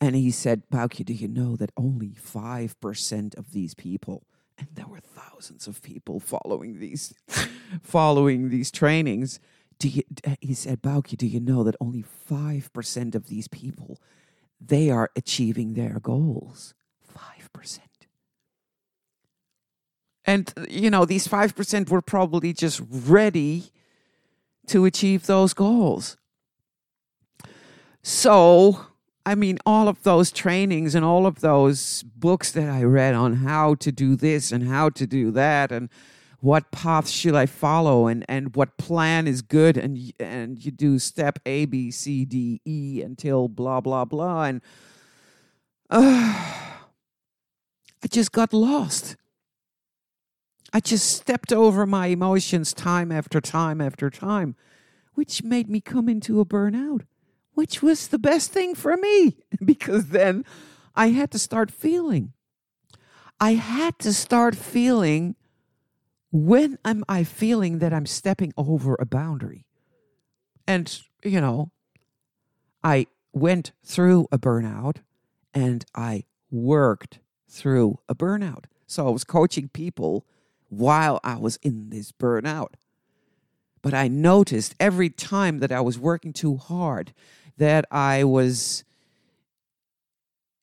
And 0.00 0.14
he 0.14 0.30
said, 0.30 0.62
Boukje, 0.70 1.04
do 1.04 1.12
you 1.12 1.28
know 1.28 1.56
that 1.56 1.72
only 1.76 2.10
5% 2.10 3.36
of 3.36 3.52
these 3.52 3.74
people, 3.74 4.24
and 4.56 4.68
there 4.74 4.86
were 4.86 5.00
thousands 5.00 5.66
of 5.66 5.82
people 5.82 6.20
following 6.20 6.78
these, 6.78 7.14
following 7.82 8.48
these 8.48 8.70
trainings. 8.70 9.40
Do 9.78 9.88
you, 9.88 10.02
he 10.40 10.54
said, 10.54 10.82
Boukje, 10.82 11.16
do 11.16 11.26
you 11.26 11.40
know 11.40 11.62
that 11.64 11.76
only 11.80 12.04
5% 12.30 13.14
of 13.14 13.28
these 13.28 13.48
people, 13.48 14.00
they 14.60 14.90
are 14.90 15.10
achieving 15.16 15.74
their 15.74 15.98
goals? 16.00 16.74
5%. 17.16 17.78
And, 20.28 20.52
you 20.68 20.90
know, 20.90 21.06
these 21.06 21.26
5% 21.26 21.88
were 21.88 22.02
probably 22.02 22.52
just 22.52 22.82
ready 22.90 23.70
to 24.66 24.84
achieve 24.84 25.24
those 25.24 25.54
goals. 25.54 26.18
So, 28.02 28.84
I 29.24 29.34
mean, 29.34 29.58
all 29.64 29.88
of 29.88 30.02
those 30.02 30.30
trainings 30.30 30.94
and 30.94 31.02
all 31.02 31.24
of 31.24 31.40
those 31.40 32.02
books 32.02 32.52
that 32.52 32.68
I 32.68 32.82
read 32.82 33.14
on 33.14 33.36
how 33.36 33.76
to 33.76 33.90
do 33.90 34.16
this 34.16 34.52
and 34.52 34.68
how 34.68 34.90
to 34.90 35.06
do 35.06 35.30
that 35.30 35.72
and 35.72 35.88
what 36.40 36.72
path 36.72 37.08
should 37.08 37.34
I 37.34 37.46
follow 37.46 38.06
and, 38.06 38.22
and 38.28 38.54
what 38.54 38.76
plan 38.76 39.26
is 39.26 39.40
good 39.40 39.78
and 39.78 40.12
and 40.20 40.62
you 40.62 40.70
do 40.70 40.98
step 40.98 41.38
A 41.46 41.64
B 41.64 41.90
C 41.90 42.26
D 42.26 42.60
E 42.66 43.00
until 43.02 43.48
blah 43.48 43.80
blah 43.80 44.04
blah 44.04 44.44
and 44.44 44.60
uh, 45.88 46.00
I 48.04 48.08
just 48.10 48.30
got 48.30 48.52
lost. 48.52 49.16
I 50.72 50.80
just 50.80 51.10
stepped 51.10 51.52
over 51.52 51.86
my 51.86 52.08
emotions 52.08 52.74
time 52.74 53.10
after 53.10 53.40
time 53.40 53.80
after 53.80 54.10
time, 54.10 54.54
which 55.14 55.42
made 55.42 55.68
me 55.68 55.80
come 55.80 56.08
into 56.08 56.40
a 56.40 56.44
burnout, 56.44 57.02
which 57.54 57.82
was 57.82 58.08
the 58.08 58.18
best 58.18 58.52
thing 58.52 58.74
for 58.74 58.96
me 58.96 59.38
because 59.64 60.08
then 60.08 60.44
I 60.94 61.08
had 61.08 61.30
to 61.32 61.38
start 61.38 61.70
feeling. 61.70 62.32
I 63.40 63.54
had 63.54 63.98
to 64.00 64.12
start 64.12 64.54
feeling 64.56 65.36
when 66.30 66.78
am 66.84 67.04
I 67.08 67.24
feeling 67.24 67.78
that 67.78 67.94
I'm 67.94 68.06
stepping 68.06 68.52
over 68.56 68.96
a 68.98 69.06
boundary? 69.06 69.64
And, 70.66 71.00
you 71.24 71.40
know, 71.40 71.70
I 72.84 73.06
went 73.32 73.72
through 73.84 74.26
a 74.30 74.38
burnout 74.38 74.98
and 75.54 75.86
I 75.94 76.24
worked 76.50 77.20
through 77.48 78.00
a 78.08 78.14
burnout. 78.14 78.64
So 78.86 79.06
I 79.06 79.10
was 79.10 79.24
coaching 79.24 79.68
people 79.68 80.26
while 80.68 81.20
I 81.24 81.36
was 81.36 81.56
in 81.62 81.90
this 81.90 82.12
burnout. 82.12 82.74
But 83.82 83.94
I 83.94 84.08
noticed 84.08 84.74
every 84.80 85.10
time 85.10 85.58
that 85.60 85.72
I 85.72 85.80
was 85.80 85.98
working 85.98 86.32
too 86.32 86.56
hard, 86.56 87.12
that 87.56 87.84
I 87.90 88.24
was 88.24 88.84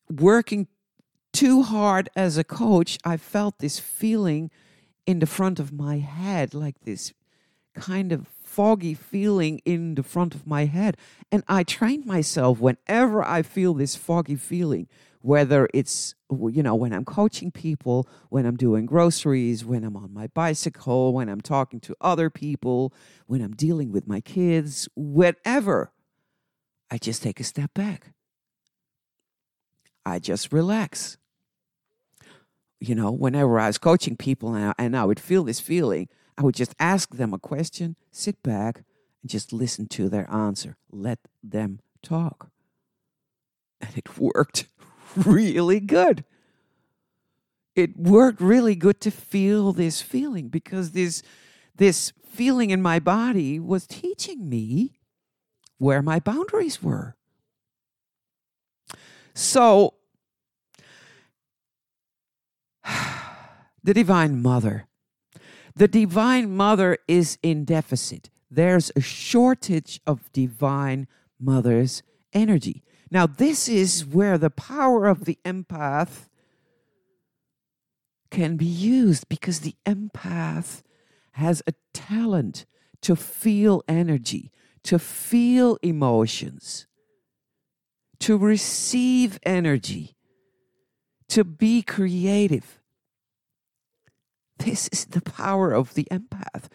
working 0.09 0.67
too 1.33 1.63
hard 1.63 2.09
as 2.15 2.37
a 2.37 2.43
coach, 2.43 2.97
I 3.03 3.17
felt 3.17 3.59
this 3.59 3.79
feeling 3.79 4.51
in 5.05 5.19
the 5.19 5.25
front 5.25 5.59
of 5.59 5.71
my 5.71 5.97
head, 5.97 6.53
like 6.53 6.81
this 6.81 7.13
kind 7.73 8.11
of 8.11 8.27
foggy 8.27 8.93
feeling 8.93 9.59
in 9.65 9.95
the 9.95 10.03
front 10.03 10.33
of 10.33 10.47
my 10.47 10.65
head. 10.65 10.95
And 11.31 11.43
I 11.47 11.63
trained 11.63 12.05
myself 12.05 12.59
whenever 12.59 13.23
I 13.23 13.41
feel 13.41 13.73
this 13.73 13.95
foggy 13.95 14.37
feeling, 14.37 14.87
whether 15.25 15.67
it's 15.73 16.13
you 16.49 16.61
know 16.61 16.75
when 16.75 16.93
i'm 16.93 17.03
coaching 17.03 17.49
people 17.49 18.07
when 18.29 18.45
i'm 18.45 18.55
doing 18.55 18.85
groceries 18.85 19.65
when 19.65 19.83
i'm 19.83 19.97
on 19.97 20.13
my 20.13 20.27
bicycle 20.27 21.13
when 21.13 21.27
i'm 21.27 21.41
talking 21.41 21.79
to 21.79 21.95
other 21.99 22.29
people 22.29 22.93
when 23.25 23.41
i'm 23.41 23.55
dealing 23.55 23.91
with 23.91 24.07
my 24.07 24.21
kids 24.21 24.87
whatever 24.93 25.91
i 26.91 26.97
just 26.97 27.23
take 27.23 27.39
a 27.39 27.43
step 27.43 27.73
back. 27.73 28.11
I 30.07 30.19
just 30.19 30.53
relax. 30.53 31.17
You 32.79 32.93
know 32.93 33.11
whenever 33.11 33.59
i 33.59 33.65
was 33.65 33.79
coaching 33.79 34.17
people 34.17 34.53
and 34.53 34.65
I, 34.65 34.73
and 34.77 34.95
I 34.95 35.05
would 35.05 35.19
feel 35.19 35.43
this 35.43 35.59
feeling 35.59 36.07
i 36.37 36.43
would 36.43 36.53
just 36.53 36.75
ask 36.79 37.15
them 37.15 37.33
a 37.33 37.39
question 37.39 37.95
sit 38.11 38.43
back 38.43 38.83
and 39.23 39.31
just 39.31 39.51
listen 39.51 39.87
to 39.87 40.07
their 40.07 40.29
answer. 40.31 40.77
Let 40.91 41.17
them 41.41 41.79
talk. 42.03 42.51
And 43.81 43.97
it 43.97 44.19
worked 44.19 44.67
really 45.25 45.79
good. 45.79 46.23
It 47.75 47.97
worked 47.97 48.39
really 48.39 48.75
good 48.75 49.01
to 49.01 49.11
feel 49.11 49.73
this 49.73 50.01
feeling 50.01 50.47
because 50.47 50.91
this 50.91 51.21
this 51.75 52.13
feeling 52.25 52.69
in 52.69 52.81
my 52.81 52.99
body 52.99 53.59
was 53.59 53.85
teaching 53.85 54.47
me 54.47 54.99
where 55.77 56.01
my 56.01 56.19
boundaries 56.19 56.81
were. 56.81 57.15
So 59.33 59.95
the 63.83 63.93
divine 63.93 64.41
mother 64.41 64.87
the 65.75 65.87
divine 65.89 66.55
mother 66.55 66.97
is 67.07 67.37
in 67.43 67.65
deficit. 67.65 68.29
There's 68.49 68.91
a 68.95 69.01
shortage 69.01 69.99
of 70.07 70.31
divine 70.31 71.07
mother's 71.37 72.01
energy. 72.31 72.84
Now, 73.11 73.27
this 73.27 73.69
is 73.69 74.05
where 74.05 74.37
the 74.37 74.49
power 74.49 75.07
of 75.07 75.25
the 75.25 75.37
empath 75.45 76.27
can 78.31 78.57
be 78.57 78.65
used 78.65 79.29
because 79.29 79.59
the 79.59 79.75
empath 79.85 80.81
has 81.33 81.61
a 81.67 81.73
talent 81.93 82.65
to 83.01 83.15
feel 83.15 83.83
energy, 83.87 84.51
to 84.83 84.97
feel 84.97 85.77
emotions, 85.81 86.87
to 88.19 88.37
receive 88.37 89.39
energy, 89.43 90.15
to 91.29 91.43
be 91.43 91.81
creative. 91.81 92.79
This 94.57 94.87
is 94.89 95.05
the 95.05 95.21
power 95.21 95.71
of 95.71 95.93
the 95.93 96.07
empath. 96.09 96.67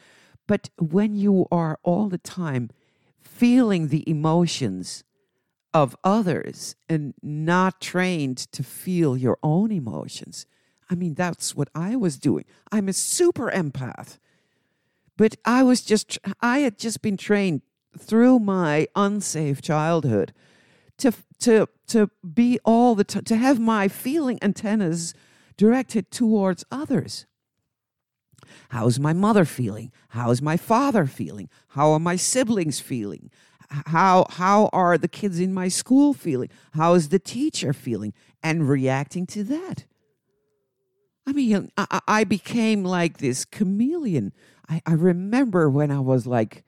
But 0.47 0.71
when 0.79 1.15
you 1.15 1.47
are 1.51 1.79
all 1.83 2.09
the 2.09 2.19
time 2.19 2.71
feeling 3.21 3.89
the 3.89 4.09
emotions, 4.09 5.05
of 5.73 5.97
others 6.03 6.75
and 6.89 7.15
not 7.23 7.81
trained 7.81 8.39
to 8.39 8.63
feel 8.63 9.17
your 9.17 9.39
own 9.43 9.71
emotions. 9.71 10.47
I 10.91 10.95
mean, 10.95 11.15
that's 11.15 11.55
what 11.55 11.69
I 11.75 11.97
was 11.97 12.19
doing. 12.19 12.45
I'm 12.73 12.89
a 12.89 12.93
super 12.93 13.51
empath. 13.51 14.19
But 15.17 15.37
I 15.45 15.63
was 15.63 15.83
just, 15.83 16.19
I 16.41 16.61
had 16.61 16.79
just 16.79 17.03
been 17.03 17.17
trained 17.17 17.63
through 17.97 18.39
my 18.41 18.89
unsafe 18.97 19.61
childhood 19.63 20.33
to, 20.99 21.13
to, 21.41 21.69
to 21.89 22.11
be 22.35 22.59
all 22.65 22.95
the 22.95 23.05
time, 23.05 23.25
to 23.25 23.37
have 23.37 23.61
my 23.61 23.87
feeling 23.87 24.39
antennas 24.43 25.15
directed 25.57 26.11
towards 26.11 26.65
others. 26.71 27.27
How's 28.71 28.99
my 28.99 29.13
mother 29.13 29.45
feeling? 29.45 29.93
How's 30.09 30.41
my 30.41 30.57
father 30.57 31.07
feeling? 31.07 31.49
How 31.69 31.93
are 31.93 31.99
my 32.01 32.17
siblings 32.17 32.81
feeling? 32.81 33.31
How 33.71 34.27
how 34.31 34.69
are 34.73 34.99
the 34.99 35.09
kids 35.09 35.39
in 35.39 35.55
my 35.55 35.69
school 35.69 36.13
feeling? 36.13 36.49
How 36.73 36.95
is 36.95 37.09
the 37.09 37.19
teacher 37.19 37.73
feeling? 37.73 38.13
And 38.43 38.69
reacting 38.69 39.27
to 39.29 39.45
that. 39.45 39.85
I 41.27 41.33
mean 41.33 41.71
i, 41.77 42.01
I 42.09 42.25
became 42.25 42.85
like 42.85 43.19
this 43.19 43.45
chameleon. 43.45 44.33
I, 44.69 44.83
I 44.87 44.93
remember 44.93 45.69
when 45.69 45.91
i 45.91 46.01
was 46.01 46.27
like 46.27 46.65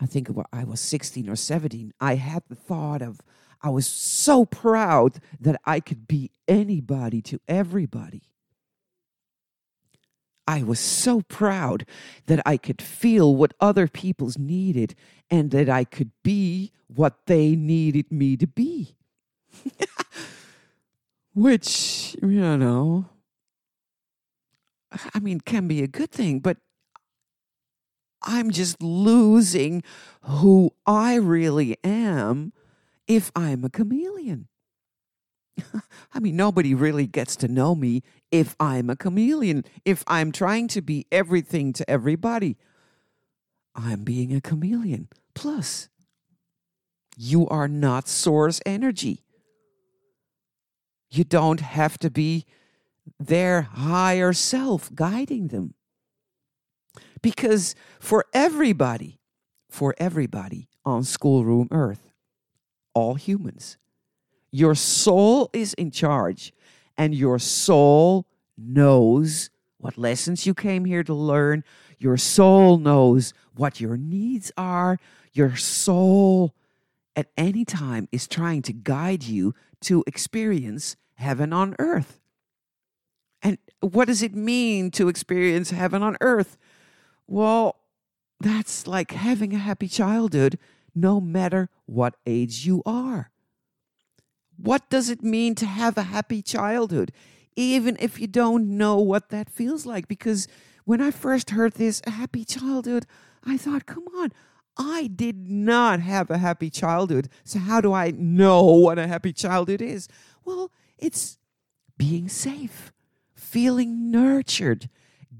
i 0.00 0.06
think 0.06 0.28
i 0.52 0.64
was 0.64 0.80
16 0.80 1.28
or 1.28 1.36
17 1.36 1.92
i 2.00 2.16
had 2.16 2.42
the 2.48 2.54
thought 2.54 3.00
of 3.00 3.20
i 3.62 3.70
was 3.70 3.86
so 3.86 4.44
proud 4.44 5.20
that 5.40 5.60
i 5.64 5.80
could 5.80 6.06
be 6.08 6.30
anybody 6.46 7.22
to 7.22 7.40
everybody 7.48 8.22
I 10.48 10.62
was 10.62 10.80
so 10.80 11.20
proud 11.20 11.84
that 12.24 12.40
I 12.46 12.56
could 12.56 12.80
feel 12.80 13.36
what 13.36 13.52
other 13.60 13.86
people's 13.86 14.38
needed 14.38 14.94
and 15.30 15.50
that 15.50 15.68
I 15.68 15.84
could 15.84 16.10
be 16.24 16.72
what 16.86 17.26
they 17.26 17.54
needed 17.54 18.10
me 18.10 18.34
to 18.38 18.46
be. 18.46 18.96
Which, 21.34 22.16
you 22.22 22.56
know, 22.56 23.10
I 25.12 25.18
mean, 25.18 25.40
can 25.40 25.68
be 25.68 25.82
a 25.82 25.86
good 25.86 26.10
thing, 26.10 26.38
but 26.40 26.56
I'm 28.22 28.50
just 28.50 28.82
losing 28.82 29.82
who 30.22 30.70
I 30.86 31.16
really 31.16 31.76
am 31.84 32.54
if 33.06 33.30
I'm 33.36 33.64
a 33.64 33.70
chameleon. 33.70 34.48
I 36.14 36.20
mean, 36.20 36.36
nobody 36.36 36.74
really 36.74 37.06
gets 37.06 37.36
to 37.36 37.48
know 37.48 37.74
me 37.74 38.02
if 38.30 38.56
I'm 38.60 38.90
a 38.90 38.96
chameleon, 38.96 39.64
if 39.84 40.04
I'm 40.06 40.32
trying 40.32 40.68
to 40.68 40.82
be 40.82 41.06
everything 41.10 41.72
to 41.74 41.88
everybody. 41.88 42.56
I'm 43.74 44.04
being 44.04 44.34
a 44.34 44.40
chameleon. 44.40 45.08
Plus, 45.34 45.88
you 47.16 47.46
are 47.48 47.68
not 47.68 48.08
source 48.08 48.60
energy. 48.66 49.24
You 51.10 51.24
don't 51.24 51.60
have 51.60 51.98
to 51.98 52.10
be 52.10 52.44
their 53.18 53.62
higher 53.62 54.32
self 54.32 54.94
guiding 54.94 55.48
them. 55.48 55.74
Because 57.22 57.74
for 57.98 58.24
everybody, 58.32 59.20
for 59.68 59.94
everybody 59.98 60.68
on 60.84 61.04
schoolroom 61.04 61.68
earth, 61.70 62.12
all 62.94 63.14
humans, 63.14 63.76
your 64.50 64.74
soul 64.74 65.50
is 65.52 65.74
in 65.74 65.90
charge 65.90 66.52
and 66.96 67.14
your 67.14 67.38
soul 67.38 68.26
knows 68.56 69.50
what 69.78 69.96
lessons 69.96 70.46
you 70.46 70.54
came 70.54 70.84
here 70.84 71.04
to 71.04 71.14
learn. 71.14 71.64
Your 71.98 72.16
soul 72.16 72.78
knows 72.78 73.32
what 73.54 73.80
your 73.80 73.96
needs 73.96 74.50
are. 74.56 74.98
Your 75.32 75.56
soul 75.56 76.54
at 77.14 77.28
any 77.36 77.64
time 77.64 78.08
is 78.10 78.26
trying 78.26 78.62
to 78.62 78.72
guide 78.72 79.22
you 79.24 79.54
to 79.82 80.02
experience 80.06 80.96
heaven 81.14 81.52
on 81.52 81.76
earth. 81.78 82.20
And 83.42 83.58
what 83.80 84.06
does 84.06 84.22
it 84.22 84.34
mean 84.34 84.90
to 84.92 85.08
experience 85.08 85.70
heaven 85.70 86.02
on 86.02 86.16
earth? 86.20 86.56
Well, 87.26 87.76
that's 88.40 88.86
like 88.86 89.12
having 89.12 89.54
a 89.54 89.58
happy 89.58 89.88
childhood 89.88 90.58
no 90.94 91.20
matter 91.20 91.68
what 91.86 92.16
age 92.26 92.66
you 92.66 92.82
are. 92.84 93.30
What 94.60 94.90
does 94.90 95.08
it 95.08 95.22
mean 95.22 95.54
to 95.56 95.66
have 95.66 95.96
a 95.96 96.02
happy 96.02 96.42
childhood, 96.42 97.12
even 97.54 97.96
if 98.00 98.20
you 98.20 98.26
don't 98.26 98.76
know 98.76 98.98
what 98.98 99.30
that 99.30 99.48
feels 99.48 99.86
like? 99.86 100.08
Because 100.08 100.48
when 100.84 101.00
I 101.00 101.12
first 101.12 101.50
heard 101.50 101.74
this, 101.74 102.02
a 102.06 102.10
happy 102.10 102.44
childhood, 102.44 103.06
I 103.44 103.56
thought, 103.56 103.86
come 103.86 104.06
on, 104.16 104.32
I 104.76 105.06
did 105.06 105.48
not 105.48 106.00
have 106.00 106.30
a 106.30 106.38
happy 106.38 106.70
childhood. 106.70 107.28
So, 107.44 107.58
how 107.60 107.80
do 107.80 107.92
I 107.92 108.10
know 108.10 108.62
what 108.64 108.98
a 108.98 109.06
happy 109.06 109.32
childhood 109.32 109.80
is? 109.80 110.08
Well, 110.44 110.72
it's 110.98 111.38
being 111.96 112.28
safe, 112.28 112.92
feeling 113.34 114.10
nurtured, 114.10 114.88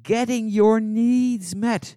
getting 0.03 0.49
your 0.49 0.81
needs 0.81 1.55
met. 1.55 1.97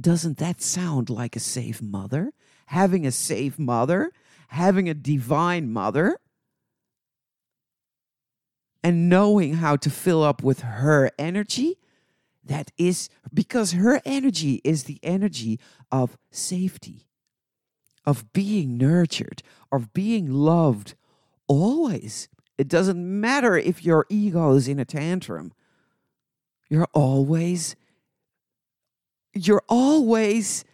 Doesn't 0.00 0.38
that 0.38 0.60
sound 0.60 1.10
like 1.10 1.36
a 1.36 1.40
safe 1.40 1.80
mother? 1.80 2.32
Having 2.66 3.06
a 3.06 3.12
safe 3.12 3.58
mother, 3.58 4.12
having 4.48 4.88
a 4.88 4.94
divine 4.94 5.72
mother, 5.72 6.18
and 8.82 9.08
knowing 9.08 9.54
how 9.54 9.76
to 9.76 9.90
fill 9.90 10.22
up 10.22 10.42
with 10.42 10.60
her 10.60 11.10
energy. 11.18 11.76
That 12.44 12.70
is 12.78 13.08
because 13.34 13.72
her 13.72 14.00
energy 14.04 14.60
is 14.62 14.84
the 14.84 15.00
energy 15.02 15.58
of 15.90 16.16
safety, 16.30 17.08
of 18.04 18.32
being 18.32 18.78
nurtured, 18.78 19.42
of 19.72 19.92
being 19.92 20.30
loved 20.30 20.94
always. 21.48 22.28
It 22.56 22.68
doesn't 22.68 23.20
matter 23.20 23.56
if 23.56 23.84
your 23.84 24.06
ego 24.08 24.52
is 24.52 24.68
in 24.68 24.78
a 24.78 24.84
tantrum. 24.84 25.52
You're 26.68 26.88
always 26.94 27.76
you're 29.34 29.62
always 29.68 30.64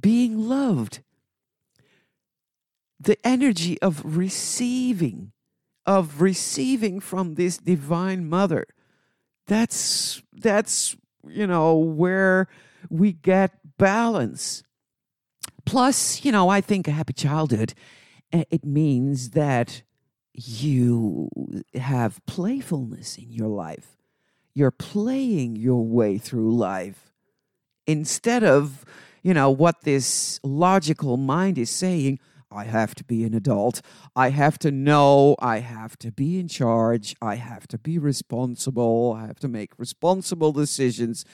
being 0.00 0.48
loved. 0.48 1.00
The 3.04 3.18
energy 3.26 3.80
of 3.80 4.02
receiving, 4.04 5.32
of 5.86 6.20
receiving 6.20 7.00
from 7.00 7.34
this 7.34 7.58
divine 7.58 8.28
mother. 8.28 8.66
That's 9.46 10.22
that's 10.32 10.96
you 11.26 11.46
know 11.46 11.76
where 11.76 12.48
we 12.88 13.12
get 13.12 13.52
balance. 13.78 14.62
Plus, 15.64 16.24
you 16.24 16.32
know, 16.32 16.48
I 16.48 16.60
think 16.60 16.88
a 16.88 16.92
happy 16.92 17.12
childhood 17.12 17.74
eh, 18.32 18.44
it 18.50 18.64
means 18.64 19.30
that 19.30 19.82
you 20.34 21.28
have 21.74 22.20
playfulness 22.26 23.16
in 23.16 23.32
your 23.32 23.48
life. 23.48 23.96
You're 24.54 24.70
playing 24.70 25.56
your 25.56 25.84
way 25.84 26.18
through 26.18 26.54
life 26.56 27.12
instead 27.86 28.44
of, 28.44 28.84
you 29.22 29.34
know, 29.34 29.50
what 29.50 29.82
this 29.82 30.40
logical 30.42 31.16
mind 31.16 31.58
is 31.58 31.70
saying. 31.70 32.18
I 32.50 32.64
have 32.64 32.94
to 32.96 33.04
be 33.04 33.24
an 33.24 33.34
adult. 33.34 33.80
I 34.14 34.30
have 34.30 34.58
to 34.60 34.70
know. 34.70 35.36
I 35.40 35.58
have 35.58 35.98
to 35.98 36.12
be 36.12 36.38
in 36.38 36.48
charge. 36.48 37.14
I 37.20 37.36
have 37.36 37.66
to 37.68 37.78
be 37.78 37.98
responsible. 37.98 39.16
I 39.16 39.26
have 39.26 39.40
to 39.40 39.48
make 39.48 39.78
responsible 39.78 40.52
decisions. 40.52 41.24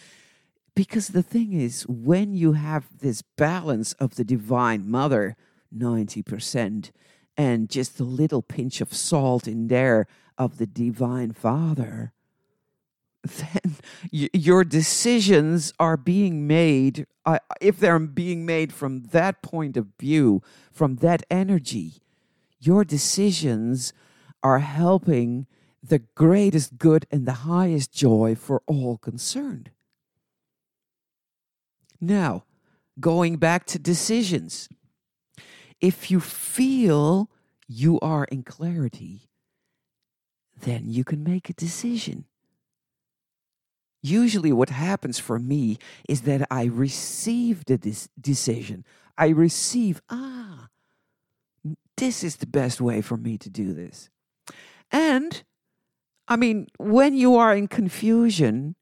Because 0.74 1.08
the 1.08 1.22
thing 1.22 1.52
is, 1.52 1.82
when 1.88 2.34
you 2.34 2.52
have 2.52 2.86
this 3.00 3.22
balance 3.36 3.92
of 3.94 4.14
the 4.14 4.24
Divine 4.24 4.88
Mother, 4.88 5.36
90%, 5.76 6.90
and 7.36 7.68
just 7.68 8.00
a 8.00 8.04
little 8.04 8.42
pinch 8.42 8.80
of 8.80 8.94
salt 8.94 9.48
in 9.48 9.68
there 9.68 10.06
of 10.38 10.58
the 10.58 10.66
Divine 10.66 11.32
Father, 11.32 12.12
then 13.22 13.76
your 14.10 14.64
decisions 14.64 15.72
are 15.78 15.96
being 15.96 16.46
made, 16.46 17.06
uh, 17.26 17.38
if 17.60 17.78
they're 17.78 17.98
being 17.98 18.46
made 18.46 18.72
from 18.72 19.02
that 19.04 19.42
point 19.42 19.76
of 19.76 19.88
view, 19.98 20.42
from 20.72 20.96
that 20.96 21.22
energy, 21.30 21.94
your 22.58 22.84
decisions 22.84 23.92
are 24.42 24.60
helping 24.60 25.46
the 25.82 25.98
greatest 25.98 26.78
good 26.78 27.06
and 27.10 27.26
the 27.26 27.44
highest 27.44 27.92
joy 27.92 28.34
for 28.34 28.62
all 28.66 28.96
concerned. 28.98 29.70
Now, 32.00 32.44
going 32.98 33.36
back 33.36 33.66
to 33.66 33.78
decisions, 33.78 34.68
if 35.80 36.10
you 36.10 36.20
feel 36.20 37.30
you 37.66 38.00
are 38.00 38.24
in 38.24 38.42
clarity, 38.42 39.28
then 40.58 40.88
you 40.88 41.04
can 41.04 41.22
make 41.22 41.48
a 41.48 41.54
decision 41.54 42.24
usually 44.02 44.52
what 44.52 44.70
happens 44.70 45.18
for 45.18 45.38
me 45.38 45.78
is 46.08 46.22
that 46.22 46.46
I 46.50 46.64
receive 46.64 47.64
the 47.66 47.78
dis- 47.78 48.08
decision. 48.20 48.84
I 49.18 49.28
receive, 49.28 50.00
ah, 50.10 50.68
this 51.96 52.24
is 52.24 52.36
the 52.36 52.46
best 52.46 52.80
way 52.80 53.02
for 53.02 53.16
me 53.16 53.36
to 53.38 53.50
do 53.50 53.74
this. 53.74 54.08
And 54.90 55.42
I 56.26 56.36
mean, 56.36 56.68
when 56.78 57.14
you 57.14 57.36
are 57.36 57.54
in 57.54 57.68
confusion, 57.68 58.76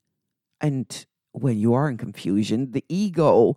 and 0.60 1.06
when 1.32 1.58
you 1.58 1.74
are 1.74 1.88
in 1.88 1.96
confusion, 1.96 2.72
the 2.72 2.84
ego 2.88 3.56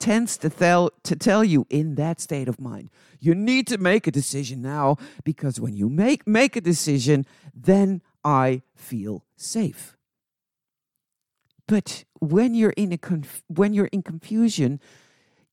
tends 0.00 0.36
to 0.38 0.50
tell 0.50 0.90
to 1.04 1.14
tell 1.14 1.44
you 1.44 1.66
in 1.68 1.94
that 1.94 2.20
state 2.20 2.48
of 2.48 2.58
mind 2.58 2.88
you 3.20 3.34
need 3.34 3.66
to 3.66 3.76
make 3.76 4.06
a 4.06 4.10
decision 4.10 4.62
now 4.62 4.96
because 5.24 5.60
when 5.60 5.76
you 5.76 5.90
make 5.90 6.26
make 6.26 6.56
a 6.56 6.60
decision 6.60 7.26
then 7.54 8.00
i 8.24 8.62
feel 8.74 9.26
safe 9.36 9.98
but 11.70 12.04
when 12.18 12.52
you're 12.56 12.74
in 12.76 12.92
a 12.92 12.98
conf- 12.98 13.44
when 13.46 13.72
you're 13.72 13.92
in 13.92 14.02
confusion, 14.02 14.80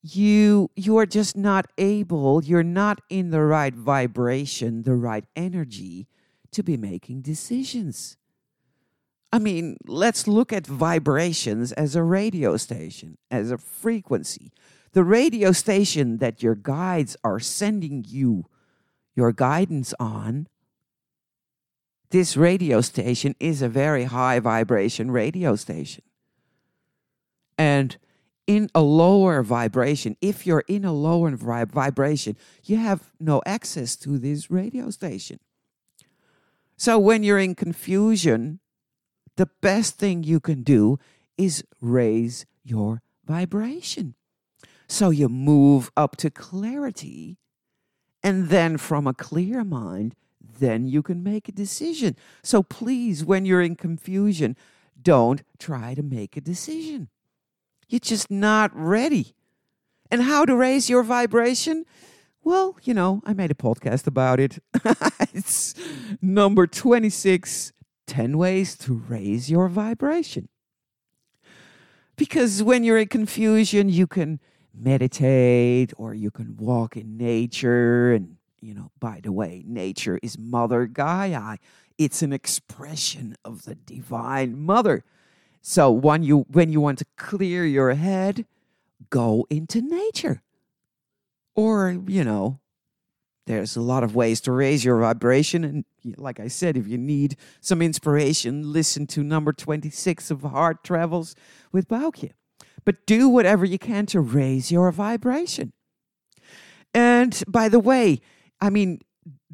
you 0.02 0.68
you 0.74 0.96
are 0.98 1.06
just 1.06 1.36
not 1.36 1.66
able. 1.78 2.42
You're 2.42 2.64
not 2.64 3.00
in 3.08 3.30
the 3.30 3.42
right 3.42 3.72
vibration, 3.72 4.82
the 4.82 4.96
right 4.96 5.24
energy 5.36 6.08
to 6.50 6.64
be 6.64 6.76
making 6.76 7.20
decisions. 7.20 8.16
I 9.32 9.38
mean, 9.38 9.76
let's 9.86 10.26
look 10.26 10.52
at 10.52 10.66
vibrations 10.66 11.70
as 11.72 11.94
a 11.94 12.02
radio 12.02 12.56
station, 12.56 13.16
as 13.30 13.52
a 13.52 13.58
frequency. 13.58 14.50
The 14.94 15.04
radio 15.04 15.52
station 15.52 16.16
that 16.18 16.42
your 16.42 16.56
guides 16.56 17.16
are 17.22 17.38
sending 17.38 18.04
you 18.08 18.46
your 19.14 19.30
guidance 19.30 19.94
on 20.00 20.48
this 22.10 22.36
radio 22.36 22.80
station 22.80 23.36
is 23.38 23.62
a 23.62 23.68
very 23.68 24.04
high 24.04 24.40
vibration 24.40 25.12
radio 25.12 25.54
station. 25.54 26.02
And 27.58 27.98
in 28.46 28.70
a 28.74 28.80
lower 28.80 29.42
vibration, 29.42 30.16
if 30.22 30.46
you're 30.46 30.64
in 30.68 30.84
a 30.84 30.92
lower 30.92 31.36
vibration, 31.36 32.36
you 32.64 32.76
have 32.76 33.12
no 33.20 33.42
access 33.44 33.96
to 33.96 34.16
this 34.16 34.50
radio 34.50 34.88
station. 34.88 35.40
So 36.76 36.98
when 36.98 37.22
you're 37.24 37.40
in 37.40 37.56
confusion, 37.56 38.60
the 39.36 39.50
best 39.60 39.98
thing 39.98 40.22
you 40.22 40.40
can 40.40 40.62
do 40.62 40.98
is 41.36 41.64
raise 41.80 42.46
your 42.64 43.02
vibration. 43.26 44.14
So 44.88 45.10
you 45.10 45.28
move 45.28 45.90
up 45.96 46.16
to 46.16 46.30
clarity, 46.30 47.36
and 48.22 48.48
then 48.48 48.78
from 48.78 49.06
a 49.06 49.12
clear 49.12 49.62
mind, 49.62 50.14
then 50.40 50.86
you 50.86 51.02
can 51.02 51.22
make 51.22 51.48
a 51.48 51.52
decision. 51.52 52.16
So 52.42 52.62
please, 52.62 53.24
when 53.24 53.44
you're 53.44 53.60
in 53.60 53.76
confusion, 53.76 54.56
don't 55.00 55.42
try 55.58 55.94
to 55.94 56.02
make 56.02 56.36
a 56.36 56.40
decision. 56.40 57.08
You're 57.88 58.00
just 58.00 58.30
not 58.30 58.70
ready. 58.74 59.34
And 60.10 60.22
how 60.22 60.44
to 60.44 60.54
raise 60.54 60.88
your 60.88 61.02
vibration? 61.02 61.84
Well, 62.42 62.76
you 62.82 62.94
know, 62.94 63.22
I 63.24 63.34
made 63.34 63.50
a 63.50 63.54
podcast 63.54 64.06
about 64.06 64.40
it. 64.40 64.58
it's 65.34 65.74
number 66.22 66.66
26 66.66 67.72
10 68.06 68.38
ways 68.38 68.74
to 68.78 68.94
raise 68.94 69.50
your 69.50 69.68
vibration. 69.68 70.48
Because 72.16 72.62
when 72.62 72.82
you're 72.82 72.98
in 72.98 73.08
confusion, 73.08 73.88
you 73.88 74.06
can 74.06 74.40
meditate 74.74 75.92
or 75.96 76.14
you 76.14 76.30
can 76.30 76.56
walk 76.56 76.96
in 76.96 77.16
nature. 77.16 78.12
And, 78.12 78.36
you 78.60 78.74
know, 78.74 78.90
by 78.98 79.20
the 79.22 79.30
way, 79.30 79.62
nature 79.66 80.18
is 80.22 80.38
Mother 80.38 80.86
Gaia. 80.86 81.58
it's 81.98 82.22
an 82.22 82.32
expression 82.32 83.36
of 83.44 83.64
the 83.64 83.74
divine 83.74 84.58
mother. 84.58 85.04
So 85.60 85.90
when 85.90 86.22
you 86.22 86.46
when 86.50 86.70
you 86.70 86.80
want 86.80 86.98
to 86.98 87.06
clear 87.16 87.64
your 87.64 87.94
head, 87.94 88.46
go 89.10 89.46
into 89.50 89.80
nature. 89.80 90.42
Or, 91.54 91.90
you 92.06 92.22
know, 92.22 92.60
there's 93.46 93.76
a 93.76 93.80
lot 93.80 94.04
of 94.04 94.14
ways 94.14 94.40
to 94.42 94.52
raise 94.52 94.84
your 94.84 95.00
vibration 95.00 95.64
and 95.64 95.84
like 96.16 96.40
I 96.40 96.48
said, 96.48 96.76
if 96.76 96.86
you 96.86 96.98
need 96.98 97.36
some 97.60 97.82
inspiration, 97.82 98.72
listen 98.72 99.06
to 99.08 99.22
number 99.22 99.52
26 99.52 100.30
of 100.30 100.42
Heart 100.42 100.84
Travels 100.84 101.34
with 101.72 101.88
Boukje. 101.88 102.30
But 102.84 103.04
do 103.06 103.28
whatever 103.28 103.64
you 103.64 103.78
can 103.78 104.06
to 104.06 104.20
raise 104.20 104.70
your 104.70 104.90
vibration. 104.92 105.72
And 106.94 107.42
by 107.46 107.68
the 107.68 107.80
way, 107.80 108.20
I 108.60 108.70
mean, 108.70 109.00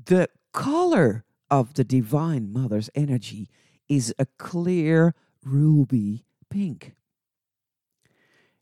the 0.04 0.28
color 0.52 1.24
of 1.50 1.74
the 1.74 1.84
Divine 1.84 2.52
Mother's 2.52 2.90
energy 2.94 3.48
is 3.88 4.14
a 4.18 4.26
clear 4.38 5.14
ruby 5.44 6.24
pink. 6.50 6.94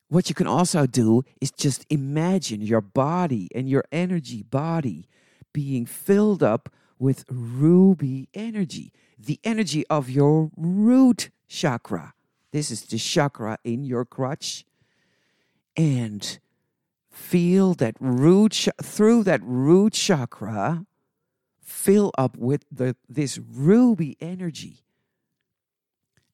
What 0.09 0.29
you 0.29 0.35
can 0.35 0.47
also 0.47 0.87
do 0.87 1.23
is 1.41 1.51
just 1.51 1.87
imagine 1.89 2.61
your 2.61 2.83
body 2.83 3.49
and 3.55 3.69
your 3.69 3.85
energy 3.91 4.43
body 4.43 5.09
being 5.53 5.87
filled 5.87 6.43
up 6.43 6.69
with 6.99 7.25
ruby 7.31 8.29
energy, 8.35 8.93
the 9.19 9.41
energy 9.43 9.87
of 9.89 10.11
your 10.11 10.51
root 10.57 11.31
chakra. 11.49 12.15
This 12.53 12.71
is 12.71 12.83
the 12.83 12.99
chakra 12.99 13.59
in 13.65 13.85
your 13.85 14.05
crotch. 14.05 14.65
And 15.77 16.39
feel 17.11 17.75
that 17.75 17.97
root 17.99 18.69
through 18.83 19.23
that 19.25 19.41
root 19.43 19.95
chakra 19.95 20.87
fill 21.61 22.11
up 22.19 22.37
with 22.37 22.65
the 22.71 22.97
this 23.09 23.39
ruby 23.39 24.17
energy 24.21 24.83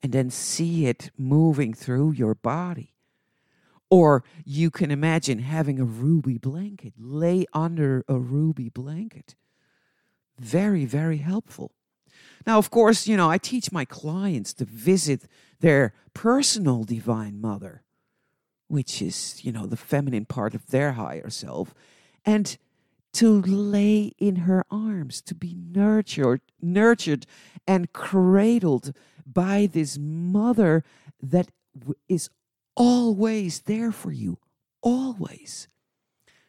and 0.03 0.13
then 0.13 0.31
see 0.31 0.87
it 0.87 1.11
moving 1.17 1.75
through 1.75 2.13
your 2.13 2.35
body 2.35 2.95
or 3.91 4.23
you 4.45 4.71
can 4.71 4.91
imagine 4.91 5.39
having 5.39 5.81
a 5.81 5.85
ruby 5.85 6.39
blanket 6.39 6.93
lay 6.99 7.47
under 7.53 8.05
a 8.07 8.19
ruby 8.19 8.69
blanket 8.69 9.35
very, 10.39 10.85
very 10.85 11.19
helpful. 11.19 11.73
Now, 12.47 12.59
of 12.59 12.71
course, 12.71 13.07
you 13.07 13.17
know, 13.17 13.31
I 13.31 13.39
teach 13.39 13.73
my 13.73 13.85
clients 13.85 14.55
to 14.55 14.65
visit 14.65 15.27
their 15.61 15.93
personal 16.15 16.85
divine 16.85 17.41
mother, 17.41 17.83
which 18.69 19.03
is, 19.03 19.45
you 19.45 19.53
know, 19.53 19.67
the 19.67 19.77
feminine 19.77 20.25
part 20.25 20.55
of 20.55 20.69
their 20.69 20.93
higher 20.93 21.31
self, 21.31 21.75
and 22.25 22.57
to 23.15 23.43
lay 23.43 24.13
in 24.19 24.37
her 24.37 24.65
arms, 24.71 25.21
to 25.23 25.35
be 25.35 25.57
nurtured, 25.57 26.41
nurtured 26.61 27.27
and 27.67 27.93
cradled 27.93 28.93
by 29.33 29.69
this 29.71 29.99
mother 29.99 30.85
that 31.23 31.51
is 32.09 32.31
always 32.77 33.61
there 33.61 33.93
for 33.93 34.13
you, 34.13 34.39
always. 34.83 35.69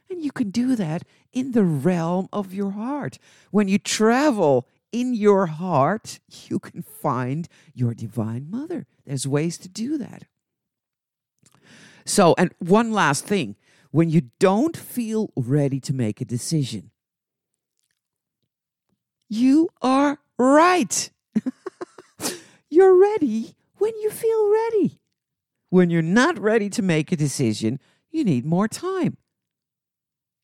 And 0.10 0.24
you 0.24 0.32
can 0.32 0.50
do 0.50 0.76
that 0.76 1.04
in 1.34 1.52
the 1.52 1.64
realm 1.64 2.30
of 2.34 2.54
your 2.54 2.72
heart. 2.72 3.20
When 3.52 3.68
you 3.68 3.78
travel 3.78 4.68
in 4.92 5.14
your 5.14 5.48
heart, 5.48 6.20
you 6.48 6.60
can 6.60 6.82
find 6.82 7.48
your 7.74 7.94
divine 7.94 8.50
mother. 8.50 8.88
There's 9.06 9.28
ways 9.28 9.58
to 9.60 9.70
do 9.70 9.98
that. 10.00 10.24
So, 12.06 12.34
and 12.38 12.52
one 12.58 12.92
last 12.92 13.26
thing 13.26 13.56
when 13.92 14.10
you 14.10 14.30
don't 14.40 14.78
feel 14.78 15.32
ready 15.36 15.80
to 15.80 15.94
make 15.94 16.22
a 16.22 16.26
decision, 16.26 16.92
you 19.28 19.70
are 19.82 20.20
right. 20.38 21.12
Ready 23.20 23.56
when 23.78 23.98
you 24.00 24.10
feel 24.10 24.52
ready. 24.52 25.00
When 25.70 25.90
you're 25.90 26.02
not 26.02 26.40
ready 26.40 26.70
to 26.72 26.82
make 26.82 27.12
a 27.12 27.16
decision, 27.16 27.80
you 28.12 28.24
need 28.24 28.46
more 28.46 28.68
time 28.68 29.18